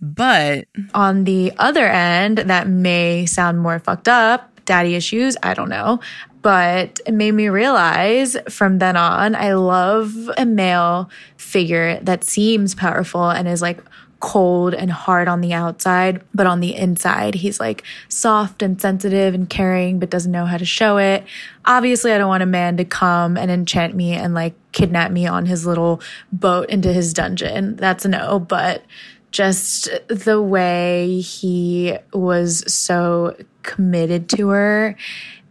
But 0.00 0.68
on 0.94 1.24
the 1.24 1.52
other 1.58 1.88
end, 1.88 2.38
that 2.38 2.68
may 2.68 3.26
sound 3.26 3.58
more 3.58 3.80
fucked 3.80 4.06
up 4.06 4.54
daddy 4.64 4.94
issues, 4.94 5.36
I 5.42 5.54
don't 5.54 5.68
know. 5.68 6.00
But 6.44 7.00
it 7.06 7.14
made 7.14 7.32
me 7.32 7.48
realize 7.48 8.36
from 8.50 8.78
then 8.78 8.98
on, 8.98 9.34
I 9.34 9.54
love 9.54 10.30
a 10.36 10.44
male 10.44 11.08
figure 11.38 11.98
that 12.02 12.22
seems 12.22 12.74
powerful 12.74 13.30
and 13.30 13.48
is 13.48 13.62
like 13.62 13.80
cold 14.20 14.74
and 14.74 14.90
hard 14.90 15.26
on 15.26 15.40
the 15.40 15.54
outside, 15.54 16.22
but 16.34 16.46
on 16.46 16.60
the 16.60 16.74
inside, 16.74 17.34
he's 17.34 17.60
like 17.60 17.82
soft 18.08 18.60
and 18.60 18.78
sensitive 18.80 19.32
and 19.32 19.48
caring, 19.48 19.98
but 19.98 20.10
doesn't 20.10 20.32
know 20.32 20.44
how 20.44 20.58
to 20.58 20.66
show 20.66 20.98
it. 20.98 21.24
Obviously, 21.64 22.12
I 22.12 22.18
don't 22.18 22.28
want 22.28 22.42
a 22.42 22.46
man 22.46 22.76
to 22.76 22.84
come 22.84 23.38
and 23.38 23.50
enchant 23.50 23.94
me 23.94 24.12
and 24.12 24.34
like 24.34 24.54
kidnap 24.72 25.12
me 25.12 25.26
on 25.26 25.46
his 25.46 25.64
little 25.64 26.02
boat 26.30 26.68
into 26.68 26.92
his 26.92 27.14
dungeon. 27.14 27.76
That's 27.76 28.04
a 28.04 28.08
no, 28.08 28.38
but 28.38 28.84
just 29.30 29.88
the 30.08 30.42
way 30.42 31.20
he 31.20 31.96
was 32.12 32.70
so 32.72 33.34
committed 33.62 34.28
to 34.28 34.50
her 34.50 34.96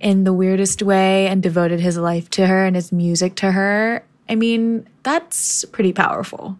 in 0.03 0.25
the 0.25 0.33
weirdest 0.33 0.83
way 0.83 1.27
and 1.27 1.41
devoted 1.41 1.79
his 1.79 1.97
life 1.97 2.29
to 2.31 2.45
her 2.45 2.65
and 2.65 2.75
his 2.75 2.91
music 2.91 3.35
to 3.35 3.51
her. 3.51 4.03
I 4.29 4.35
mean, 4.35 4.87
that's 5.03 5.63
pretty 5.65 5.93
powerful. 5.93 6.57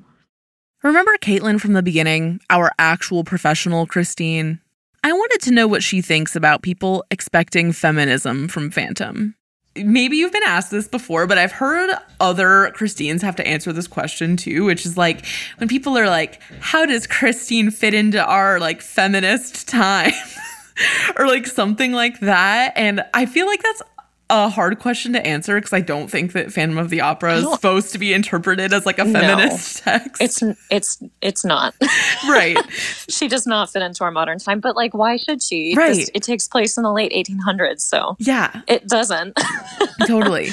Remember 0.82 1.12
Caitlin 1.18 1.60
from 1.60 1.74
the 1.74 1.84
beginning, 1.84 2.40
our 2.50 2.72
actual 2.80 3.24
professional 3.24 3.86
Christine? 3.86 4.60
I 5.04 5.12
wanted 5.12 5.42
to 5.42 5.52
know 5.52 5.68
what 5.68 5.84
she 5.84 6.02
thinks 6.02 6.36
about 6.36 6.62
people 6.62 7.04
expecting 7.12 7.74
feminism 7.74 8.48
from 8.48 8.72
Phantom. 8.72 9.36
Maybe 9.76 10.18
you've 10.18 10.32
been 10.32 10.44
asked 10.46 10.72
this 10.72 10.88
before, 10.88 11.28
but 11.28 11.38
I've 11.38 11.52
heard 11.52 11.90
other 12.20 12.72
Christines 12.74 13.22
have 13.24 13.36
to 13.38 13.48
answer 13.48 13.74
this 13.74 13.88
question 13.88 14.38
too, 14.38 14.64
which 14.66 14.86
is 14.86 14.98
like 14.98 15.26
when 15.58 15.68
people 15.68 15.98
are 15.98 16.08
like, 16.08 16.42
how 16.60 16.86
does 16.86 17.08
Christine 17.08 17.72
fit 17.72 17.94
into 17.94 18.24
our 18.24 18.60
like 18.60 18.82
feminist 18.82 19.68
time? 19.68 20.14
or 21.18 21.28
like 21.28 21.48
something 21.48 21.92
like 21.92 22.20
that. 22.22 22.74
And 22.76 23.04
I 23.14 23.26
feel 23.26 23.48
like 23.48 23.62
that's 23.62 23.82
a 24.30 24.50
hard 24.50 24.80
question 24.80 25.14
to 25.14 25.26
answer 25.26 25.56
because 25.56 25.74
I 25.74 25.82
don't 25.82 26.10
think 26.10 26.32
that 26.32 26.52
Phantom 26.52 26.78
of 26.78 26.90
the 26.90 27.02
Opera 27.02 27.36
is 27.38 27.52
supposed 27.52 27.92
to 27.92 28.00
be 28.00 28.14
interpreted 28.14 28.74
as 28.74 28.86
like 28.86 28.98
a 28.98 29.06
feminist 29.06 29.86
no, 29.86 29.92
text. 30.00 30.22
It's 30.22 30.44
it's 30.72 31.04
it's 31.22 31.46
not. 31.46 31.76
right. 32.28 32.58
she 33.10 33.28
does 33.28 33.46
not 33.46 33.70
fit 33.70 33.82
into 33.82 34.04
our 34.04 34.12
modern 34.12 34.40
time, 34.40 34.60
but 34.60 34.76
like 34.76 34.94
why 34.94 35.18
should 35.18 35.42
she? 35.42 35.76
Right. 35.76 36.10
It 36.14 36.24
takes 36.24 36.48
place 36.48 36.78
in 36.78 36.84
the 36.84 36.92
late 36.92 37.12
1800s, 37.12 37.82
so 37.82 38.16
Yeah. 38.20 38.62
It 38.68 38.88
doesn't. 38.88 39.38
totally. 40.08 40.48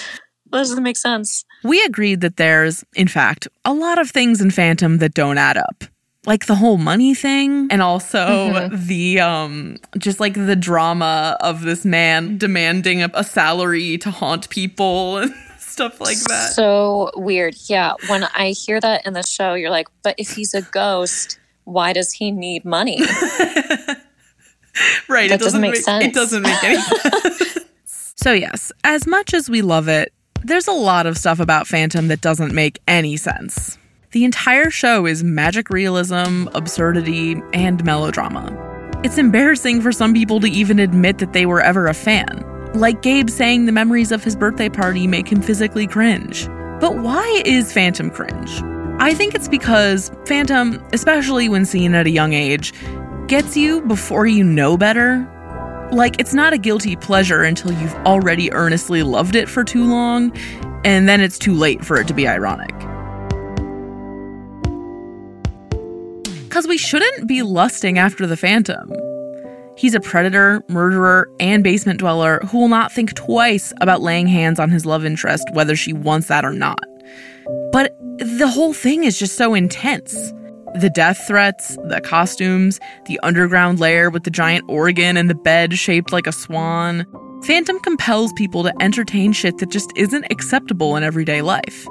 That 0.50 0.58
doesn't 0.58 0.82
make 0.82 0.96
sense. 0.96 1.44
We 1.62 1.82
agreed 1.84 2.22
that 2.22 2.36
there's, 2.36 2.84
in 2.94 3.06
fact, 3.06 3.46
a 3.64 3.72
lot 3.72 3.98
of 3.98 4.10
things 4.10 4.40
in 4.40 4.50
Phantom 4.50 4.98
that 4.98 5.14
don't 5.14 5.38
add 5.38 5.56
up 5.56 5.84
like 6.26 6.46
the 6.46 6.54
whole 6.54 6.76
money 6.76 7.14
thing 7.14 7.68
and 7.70 7.80
also 7.80 8.18
mm-hmm. 8.18 8.86
the 8.86 9.20
um 9.20 9.78
just 9.98 10.20
like 10.20 10.34
the 10.34 10.56
drama 10.56 11.36
of 11.40 11.62
this 11.62 11.84
man 11.84 12.36
demanding 12.36 13.02
a, 13.02 13.10
a 13.14 13.24
salary 13.24 13.96
to 13.98 14.10
haunt 14.10 14.50
people 14.50 15.16
and 15.18 15.34
stuff 15.58 16.00
like 16.00 16.18
that. 16.24 16.52
So 16.52 17.10
weird. 17.16 17.56
Yeah, 17.68 17.94
when 18.08 18.24
I 18.24 18.50
hear 18.50 18.80
that 18.80 19.06
in 19.06 19.14
the 19.14 19.22
show 19.22 19.54
you're 19.54 19.70
like, 19.70 19.88
"But 20.02 20.14
if 20.18 20.30
he's 20.30 20.54
a 20.54 20.62
ghost, 20.62 21.38
why 21.64 21.92
does 21.92 22.12
he 22.12 22.30
need 22.30 22.64
money?" 22.64 23.00
right, 25.08 25.28
that 25.28 25.36
it 25.36 25.40
doesn't, 25.40 25.40
doesn't 25.40 25.60
make, 25.60 25.72
make 25.72 25.82
sense. 25.82 26.04
It 26.04 26.14
doesn't 26.14 26.42
make 26.42 26.64
any 26.64 26.80
sense. 26.80 27.58
so 28.16 28.32
yes, 28.32 28.72
as 28.84 29.06
much 29.06 29.32
as 29.32 29.48
we 29.48 29.62
love 29.62 29.88
it, 29.88 30.12
there's 30.44 30.68
a 30.68 30.72
lot 30.72 31.06
of 31.06 31.16
stuff 31.16 31.40
about 31.40 31.66
Phantom 31.66 32.08
that 32.08 32.20
doesn't 32.20 32.54
make 32.54 32.78
any 32.86 33.16
sense. 33.16 33.78
The 34.12 34.24
entire 34.24 34.70
show 34.70 35.06
is 35.06 35.22
magic 35.22 35.70
realism, 35.70 36.48
absurdity, 36.52 37.40
and 37.52 37.84
melodrama. 37.84 38.50
It's 39.04 39.18
embarrassing 39.18 39.82
for 39.82 39.92
some 39.92 40.14
people 40.14 40.40
to 40.40 40.48
even 40.48 40.80
admit 40.80 41.18
that 41.18 41.32
they 41.32 41.46
were 41.46 41.60
ever 41.60 41.86
a 41.86 41.94
fan. 41.94 42.44
Like 42.74 43.02
Gabe 43.02 43.30
saying 43.30 43.66
the 43.66 43.72
memories 43.72 44.10
of 44.10 44.24
his 44.24 44.34
birthday 44.34 44.68
party 44.68 45.06
make 45.06 45.28
him 45.30 45.40
physically 45.40 45.86
cringe. 45.86 46.48
But 46.80 46.98
why 46.98 47.42
is 47.44 47.72
Phantom 47.72 48.10
cringe? 48.10 48.60
I 49.00 49.14
think 49.14 49.36
it's 49.36 49.46
because 49.46 50.10
Phantom, 50.26 50.84
especially 50.92 51.48
when 51.48 51.64
seen 51.64 51.94
at 51.94 52.08
a 52.08 52.10
young 52.10 52.32
age, 52.32 52.72
gets 53.28 53.56
you 53.56 53.80
before 53.82 54.26
you 54.26 54.42
know 54.42 54.76
better. 54.76 55.24
Like, 55.92 56.18
it's 56.18 56.34
not 56.34 56.52
a 56.52 56.58
guilty 56.58 56.96
pleasure 56.96 57.44
until 57.44 57.70
you've 57.74 57.94
already 58.06 58.52
earnestly 58.52 59.04
loved 59.04 59.36
it 59.36 59.48
for 59.48 59.62
too 59.62 59.88
long, 59.88 60.36
and 60.84 61.08
then 61.08 61.20
it's 61.20 61.38
too 61.38 61.54
late 61.54 61.84
for 61.84 62.00
it 62.00 62.08
to 62.08 62.14
be 62.14 62.26
ironic. 62.26 62.74
Because 66.60 66.68
we 66.68 66.76
shouldn't 66.76 67.26
be 67.26 67.40
lusting 67.40 67.98
after 67.98 68.26
the 68.26 68.36
Phantom. 68.36 68.92
He's 69.78 69.94
a 69.94 70.00
predator, 70.00 70.62
murderer, 70.68 71.26
and 71.40 71.64
basement 71.64 72.00
dweller 72.00 72.40
who 72.40 72.58
will 72.58 72.68
not 72.68 72.92
think 72.92 73.14
twice 73.14 73.72
about 73.80 74.02
laying 74.02 74.26
hands 74.26 74.60
on 74.60 74.68
his 74.68 74.84
love 74.84 75.06
interest, 75.06 75.48
whether 75.54 75.74
she 75.74 75.94
wants 75.94 76.28
that 76.28 76.44
or 76.44 76.52
not. 76.52 76.84
But 77.72 77.96
the 78.18 78.46
whole 78.46 78.74
thing 78.74 79.04
is 79.04 79.18
just 79.18 79.38
so 79.38 79.54
intense. 79.54 80.12
The 80.74 80.92
death 80.94 81.26
threats, 81.26 81.78
the 81.88 82.02
costumes, 82.02 82.78
the 83.06 83.18
underground 83.22 83.80
lair 83.80 84.10
with 84.10 84.24
the 84.24 84.30
giant 84.30 84.66
organ 84.68 85.16
and 85.16 85.30
the 85.30 85.34
bed 85.34 85.78
shaped 85.78 86.12
like 86.12 86.26
a 86.26 86.32
swan. 86.32 87.06
Phantom 87.44 87.80
compels 87.80 88.34
people 88.34 88.64
to 88.64 88.82
entertain 88.82 89.32
shit 89.32 89.56
that 89.58 89.70
just 89.70 89.94
isn't 89.96 90.26
acceptable 90.30 90.94
in 90.94 91.04
everyday 91.04 91.40
life. 91.40 91.88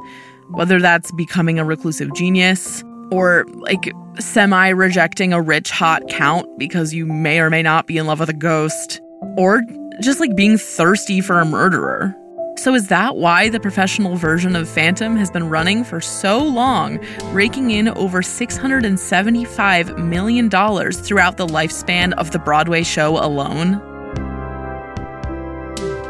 whether 0.51 0.79
that's 0.79 1.11
becoming 1.11 1.59
a 1.59 1.65
reclusive 1.65 2.13
genius 2.13 2.83
or 3.11 3.45
like 3.55 3.91
semi 4.19 4.69
rejecting 4.69 5.33
a 5.33 5.41
rich, 5.41 5.71
hot 5.71 6.07
count 6.09 6.47
because 6.57 6.93
you 6.93 7.05
may 7.05 7.39
or 7.39 7.49
may 7.49 7.61
not 7.61 7.87
be 7.87 7.97
in 7.97 8.05
love 8.05 8.19
with 8.19 8.29
a 8.29 8.33
ghost, 8.33 9.01
or 9.37 9.61
just 10.01 10.19
like 10.19 10.35
being 10.35 10.57
thirsty 10.57 11.21
for 11.21 11.39
a 11.39 11.45
murderer. 11.45 12.15
So, 12.57 12.75
is 12.75 12.89
that 12.89 13.15
why 13.15 13.47
the 13.47 13.59
professional 13.59 14.17
version 14.17 14.53
of 14.55 14.67
Phantom 14.67 15.15
has 15.15 15.31
been 15.31 15.49
running 15.49 15.85
for 15.85 16.01
so 16.01 16.43
long, 16.43 16.99
raking 17.31 17.71
in 17.71 17.87
over 17.87 18.21
$675 18.21 19.97
million 19.97 20.49
throughout 20.49 21.37
the 21.37 21.47
lifespan 21.47 22.11
of 22.13 22.31
the 22.31 22.39
Broadway 22.39 22.83
show 22.83 23.17
alone? 23.17 23.79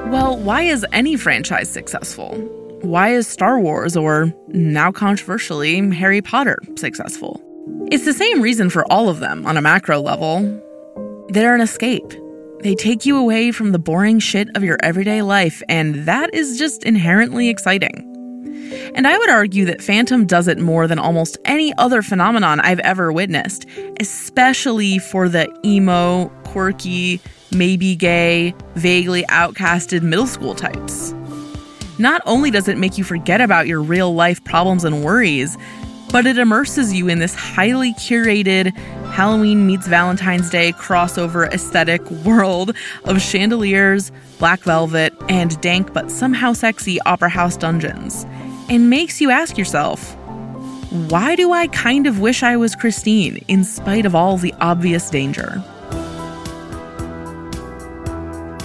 Well, 0.10 0.40
why 0.40 0.64
is 0.64 0.84
any 0.92 1.18
franchise 1.18 1.70
successful? 1.70 2.59
Why 2.82 3.10
is 3.10 3.28
Star 3.28 3.60
Wars, 3.60 3.98
or 3.98 4.34
now 4.48 4.92
controversially, 4.92 5.90
Harry 5.92 6.22
Potter, 6.22 6.58
successful? 6.78 7.42
It's 7.92 8.06
the 8.06 8.14
same 8.14 8.42
reason 8.42 8.70
for 8.70 8.90
all 8.92 9.10
of 9.10 9.20
them 9.20 9.46
on 9.46 9.58
a 9.58 9.62
macro 9.62 10.00
level. 10.00 10.42
They're 11.28 11.54
an 11.54 11.62
escape. 11.62 12.14
They 12.62 12.76
take 12.76 13.06
you 13.06 13.18
away 13.18 13.52
from 13.52 13.74
the 13.74 13.80
boring 13.80 14.20
shit 14.20 14.48
of 14.56 14.64
your 14.64 14.78
everyday 14.82 15.22
life, 15.22 15.62
and 15.68 16.06
that 16.06 16.34
is 16.34 16.58
just 16.58 16.86
inherently 16.86 17.50
exciting. 17.50 18.06
And 18.96 19.06
I 19.06 19.18
would 19.18 19.30
argue 19.30 19.66
that 19.66 19.82
Phantom 19.82 20.26
does 20.26 20.48
it 20.48 20.58
more 20.58 20.88
than 20.88 21.00
almost 21.00 21.38
any 21.44 21.74
other 21.78 22.02
phenomenon 22.02 22.62
I've 22.62 22.80
ever 22.80 23.12
witnessed, 23.12 23.66
especially 24.00 25.00
for 25.00 25.28
the 25.28 25.48
emo, 25.66 26.30
quirky, 26.46 27.20
maybe 27.52 27.96
gay, 27.98 28.56
vaguely 28.76 29.24
outcasted 29.24 30.02
middle 30.02 30.28
school 30.28 30.56
types. 30.56 31.14
Not 32.00 32.22
only 32.26 32.50
does 32.50 32.70
it 32.70 32.78
make 32.78 32.98
you 32.98 33.04
forget 33.04 33.42
about 33.42 33.68
your 33.68 33.82
real 33.82 34.16
life 34.16 34.42
problems 34.46 34.86
and 34.86 35.04
worries, 35.04 35.58
but 36.14 36.26
it 36.26 36.38
immerses 36.38 36.94
you 36.94 37.10
in 37.10 37.20
this 37.20 37.36
highly 37.36 37.94
curated 37.96 38.76
Halloween 39.12 39.68
meets 39.68 39.86
Valentine's 39.86 40.50
Day 40.50 40.72
crossover 40.72 41.52
aesthetic 41.52 42.10
world 42.10 42.74
of 43.04 43.22
chandeliers, 43.22 44.14
black 44.38 44.62
velvet, 44.62 45.14
and 45.28 45.60
dank 45.60 45.94
but 45.94 46.10
somehow 46.10 46.54
sexy 46.54 47.02
opera 47.02 47.28
house 47.30 47.58
dungeons, 47.58 48.26
and 48.70 48.90
makes 48.90 49.20
you 49.20 49.30
ask 49.30 49.58
yourself, 49.58 50.16
why 51.10 51.36
do 51.36 51.52
I 51.52 51.68
kind 51.68 52.08
of 52.08 52.20
wish 52.20 52.44
I 52.44 52.56
was 52.56 52.76
Christine 52.76 53.44
in 53.50 53.66
spite 53.66 54.06
of 54.06 54.16
all 54.16 54.38
the 54.38 54.54
obvious 54.62 55.10
danger? 55.10 55.62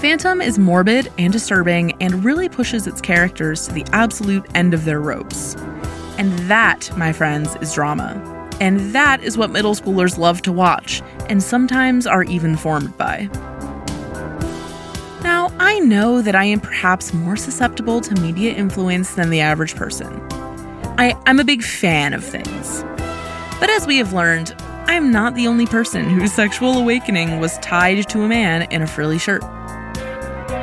Phantom 0.04 0.42
is 0.42 0.58
morbid 0.58 1.10
and 1.16 1.32
disturbing 1.32 1.92
and 2.02 2.22
really 2.22 2.46
pushes 2.46 2.86
its 2.86 3.00
characters 3.00 3.66
to 3.66 3.72
the 3.72 3.86
absolute 3.92 4.44
end 4.54 4.74
of 4.74 4.84
their 4.84 5.00
ropes. 5.00 5.54
And 6.18 6.38
that, 6.40 6.94
my 6.98 7.10
friends, 7.10 7.56
is 7.62 7.72
drama. 7.72 8.12
And 8.60 8.80
that 8.94 9.22
is 9.22 9.38
what 9.38 9.48
middle 9.48 9.74
schoolers 9.74 10.18
love 10.18 10.42
to 10.42 10.52
watch, 10.52 11.00
and 11.30 11.42
sometimes 11.42 12.06
are 12.06 12.22
even 12.22 12.54
formed 12.54 12.94
by. 12.98 13.30
Now, 15.22 15.50
I 15.58 15.78
know 15.78 16.20
that 16.20 16.36
I 16.36 16.44
am 16.44 16.60
perhaps 16.60 17.14
more 17.14 17.38
susceptible 17.38 18.02
to 18.02 18.20
media 18.20 18.52
influence 18.52 19.14
than 19.14 19.30
the 19.30 19.40
average 19.40 19.74
person. 19.74 20.20
I, 20.98 21.18
am 21.24 21.40
a 21.40 21.44
big 21.44 21.62
fan 21.62 22.12
of 22.12 22.22
things. 22.22 22.84
But 23.58 23.70
as 23.70 23.86
we 23.86 23.96
have 23.96 24.12
learned, 24.12 24.54
I 24.86 24.96
am 24.96 25.10
not 25.10 25.34
the 25.34 25.46
only 25.46 25.64
person 25.64 26.10
whose 26.10 26.34
sexual 26.34 26.76
awakening 26.76 27.40
was 27.40 27.56
tied 27.60 28.06
to 28.10 28.20
a 28.20 28.28
man 28.28 28.70
in 28.70 28.82
a 28.82 28.86
frilly 28.86 29.18
shirt. 29.18 29.42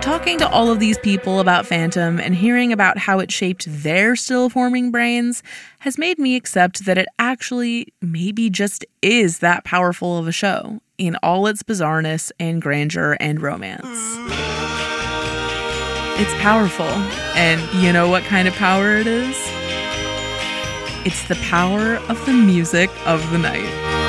Talking 0.02 0.40
to 0.40 0.50
all 0.50 0.72
of 0.72 0.80
these 0.80 0.98
people 0.98 1.40
about 1.40 1.68
Phantom 1.68 2.20
and 2.20 2.34
hearing 2.34 2.74
about 2.74 2.98
how 2.98 3.20
it 3.20 3.32
shaped 3.32 3.66
their 3.68 4.16
still 4.16 4.50
forming 4.50 4.90
brains 4.90 5.44
has 5.80 6.00
made 6.00 6.18
me 6.18 6.36
accept 6.36 6.86
that 6.86 6.98
it 6.98 7.08
actually 7.20 7.94
maybe 8.02 8.50
just 8.50 8.84
is 9.04 9.40
that 9.40 9.64
powerful 9.64 10.18
of 10.18 10.28
a 10.28 10.32
show 10.32 10.82
in 10.98 11.16
all 11.18 11.46
its 11.46 11.62
bizarreness 11.62 12.32
and 12.40 12.64
grandeur 12.64 13.16
and 13.20 13.42
romance. 13.42 13.88
It's 16.20 16.34
powerful, 16.42 16.86
and 17.36 17.62
you 17.82 17.94
know 17.94 18.10
what 18.10 18.24
kind 18.24 18.48
of 18.48 18.56
power 18.56 18.98
it 18.98 19.08
is? 19.08 19.36
It's 21.06 21.28
the 21.28 21.36
power 21.44 21.96
of 22.10 22.26
the 22.26 22.34
music 22.34 22.90
of 23.06 23.28
the 23.32 23.38
night. 23.38 24.01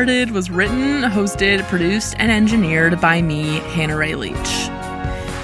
Was 0.00 0.50
written, 0.50 1.02
hosted, 1.02 1.62
produced, 1.68 2.14
and 2.18 2.32
engineered 2.32 2.98
by 3.02 3.20
me, 3.20 3.58
Hannah 3.74 3.98
Ray 3.98 4.14
Leach. 4.14 4.70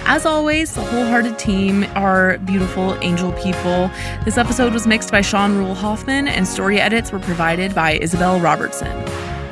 As 0.07 0.25
always, 0.25 0.73
the 0.73 0.81
Wholehearted 0.81 1.39
team 1.39 1.85
are 1.95 2.39
beautiful 2.39 2.95
angel 3.03 3.33
people. 3.33 3.91
This 4.25 4.39
episode 4.39 4.73
was 4.73 4.87
mixed 4.87 5.11
by 5.11 5.21
Sean 5.21 5.59
Rule 5.59 5.75
Hoffman, 5.75 6.27
and 6.27 6.49
story 6.49 6.81
edits 6.81 7.13
were 7.13 7.19
provided 7.19 7.75
by 7.75 7.99
Isabel 7.99 8.41
Robertson. 8.41 8.91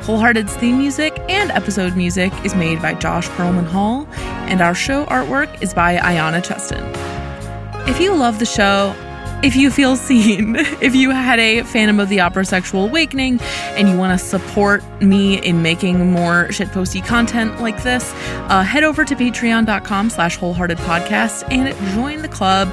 Wholehearted's 0.01 0.55
theme 0.55 0.79
music 0.79 1.15
and 1.29 1.51
episode 1.51 1.95
music 1.95 2.33
is 2.43 2.55
made 2.55 2.81
by 2.81 2.95
Josh 2.95 3.27
Perlman 3.29 3.67
Hall, 3.67 4.07
and 4.47 4.59
our 4.59 4.73
show 4.73 5.05
artwork 5.05 5.61
is 5.61 5.71
by 5.71 5.97
Ayana 5.97 6.43
Cheston. 6.43 6.83
If 7.87 8.01
you 8.01 8.15
love 8.15 8.39
the 8.39 8.45
show, 8.47 8.95
if 9.45 9.55
you 9.55 9.69
feel 9.69 9.95
seen, 9.95 10.55
if 10.81 10.95
you 10.95 11.11
had 11.11 11.39
a 11.39 11.61
Phantom 11.61 11.99
of 11.99 12.09
the 12.09 12.19
Opera 12.19 12.43
sexual 12.45 12.85
awakening 12.85 13.39
and 13.77 13.87
you 13.87 13.95
want 13.95 14.19
to 14.19 14.25
support 14.25 14.83
me 15.03 15.37
in 15.37 15.61
making 15.61 16.11
more 16.11 16.47
shitposty 16.47 17.05
content 17.05 17.61
like 17.61 17.83
this, 17.83 18.11
uh, 18.49 18.63
head 18.63 18.83
over 18.83 19.05
to 19.05 19.15
patreon.com 19.15 20.09
slash 20.09 20.35
wholehearted 20.37 20.79
podcast 20.79 21.43
and 21.51 21.77
join 21.93 22.23
the 22.23 22.27
club, 22.27 22.67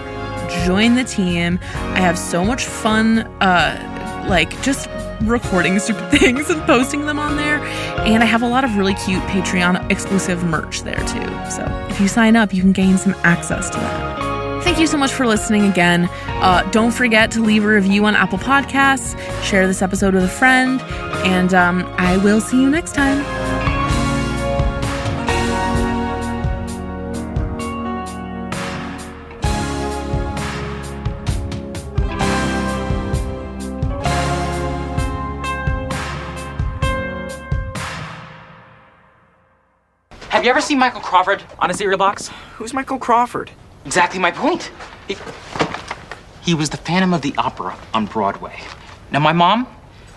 join 0.64 0.94
the 0.94 1.04
team. 1.04 1.58
I 1.74 2.00
have 2.00 2.18
so 2.18 2.42
much 2.42 2.64
fun, 2.64 3.18
uh, 3.42 4.26
like 4.30 4.50
just 4.62 4.88
recording 5.24 5.78
stupid 5.78 6.11
things 6.18 6.48
and 6.48 6.62
posting 6.62 7.04
them 7.04 7.18
on 7.18 7.37
there. 7.37 7.58
And 7.98 8.22
I 8.22 8.26
have 8.26 8.40
a 8.40 8.48
lot 8.48 8.64
of 8.64 8.78
really 8.78 8.94
cute 8.94 9.22
Patreon 9.24 9.90
exclusive 9.90 10.42
merch 10.44 10.80
there 10.85 10.96
too. 11.00 11.50
So 11.50 11.87
if 11.90 12.00
you 12.00 12.08
sign 12.08 12.35
up, 12.35 12.54
you 12.54 12.62
can 12.62 12.72
gain 12.72 12.96
some 12.96 13.14
access 13.24 13.68
to 13.68 13.76
that. 13.76 14.21
Thank 14.62 14.79
you 14.79 14.87
so 14.87 14.96
much 14.96 15.12
for 15.12 15.27
listening 15.27 15.64
again. 15.64 16.09
Uh, 16.27 16.62
don't 16.70 16.92
forget 16.92 17.31
to 17.33 17.42
leave 17.42 17.64
a 17.64 17.68
review 17.68 18.05
on 18.07 18.14
Apple 18.14 18.38
Podcasts, 18.38 19.18
share 19.42 19.66
this 19.66 19.83
episode 19.83 20.14
with 20.14 20.25
a 20.25 20.29
friend, 20.29 20.81
and 21.25 21.53
um, 21.53 21.85
I 21.98 22.16
will 22.18 22.40
see 22.40 22.61
you 22.61 22.70
next 22.70 22.94
time. 22.94 23.22
Have 40.31 40.46
you 40.46 40.51
ever 40.51 40.61
seen 40.61 40.79
Michael 40.79 41.01
Crawford 41.01 41.42
on 41.61 41.70
a 41.70 41.75
cereal 41.75 41.99
box? 41.99 42.28
Who's 42.57 42.72
Michael 42.72 42.99
Crawford? 42.99 43.51
Exactly 43.85 44.18
my 44.18 44.30
point. 44.30 44.70
He, 45.09 45.16
he 46.43 46.55
was 46.55 46.70
the 46.70 46.76
Phantom 46.76 47.14
of 47.14 47.22
the 47.22 47.35
Opera 47.39 47.76
on 47.95 48.07
Broadway. 48.07 48.61
Now, 49.11 49.18
my 49.20 49.33
mom, 49.33 49.66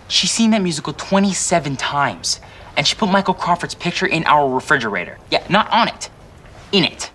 she's 0.07 0.32
seen 0.32 0.51
that 0.51 0.61
musical 0.61 0.93
27 0.93 1.76
times, 1.76 2.39
and 2.78 2.88
she 2.88 2.95
put 2.95 3.09
Michael 3.09 3.34
Crawford's 3.34 3.76
picture 3.76 4.05
in 4.05 4.24
our 4.26 4.49
refrigerator. 4.53 5.18
Yeah, 5.32 5.45
not 5.49 5.70
on 5.72 5.88
it, 5.88 6.09
in 6.72 6.84
it. 6.84 7.11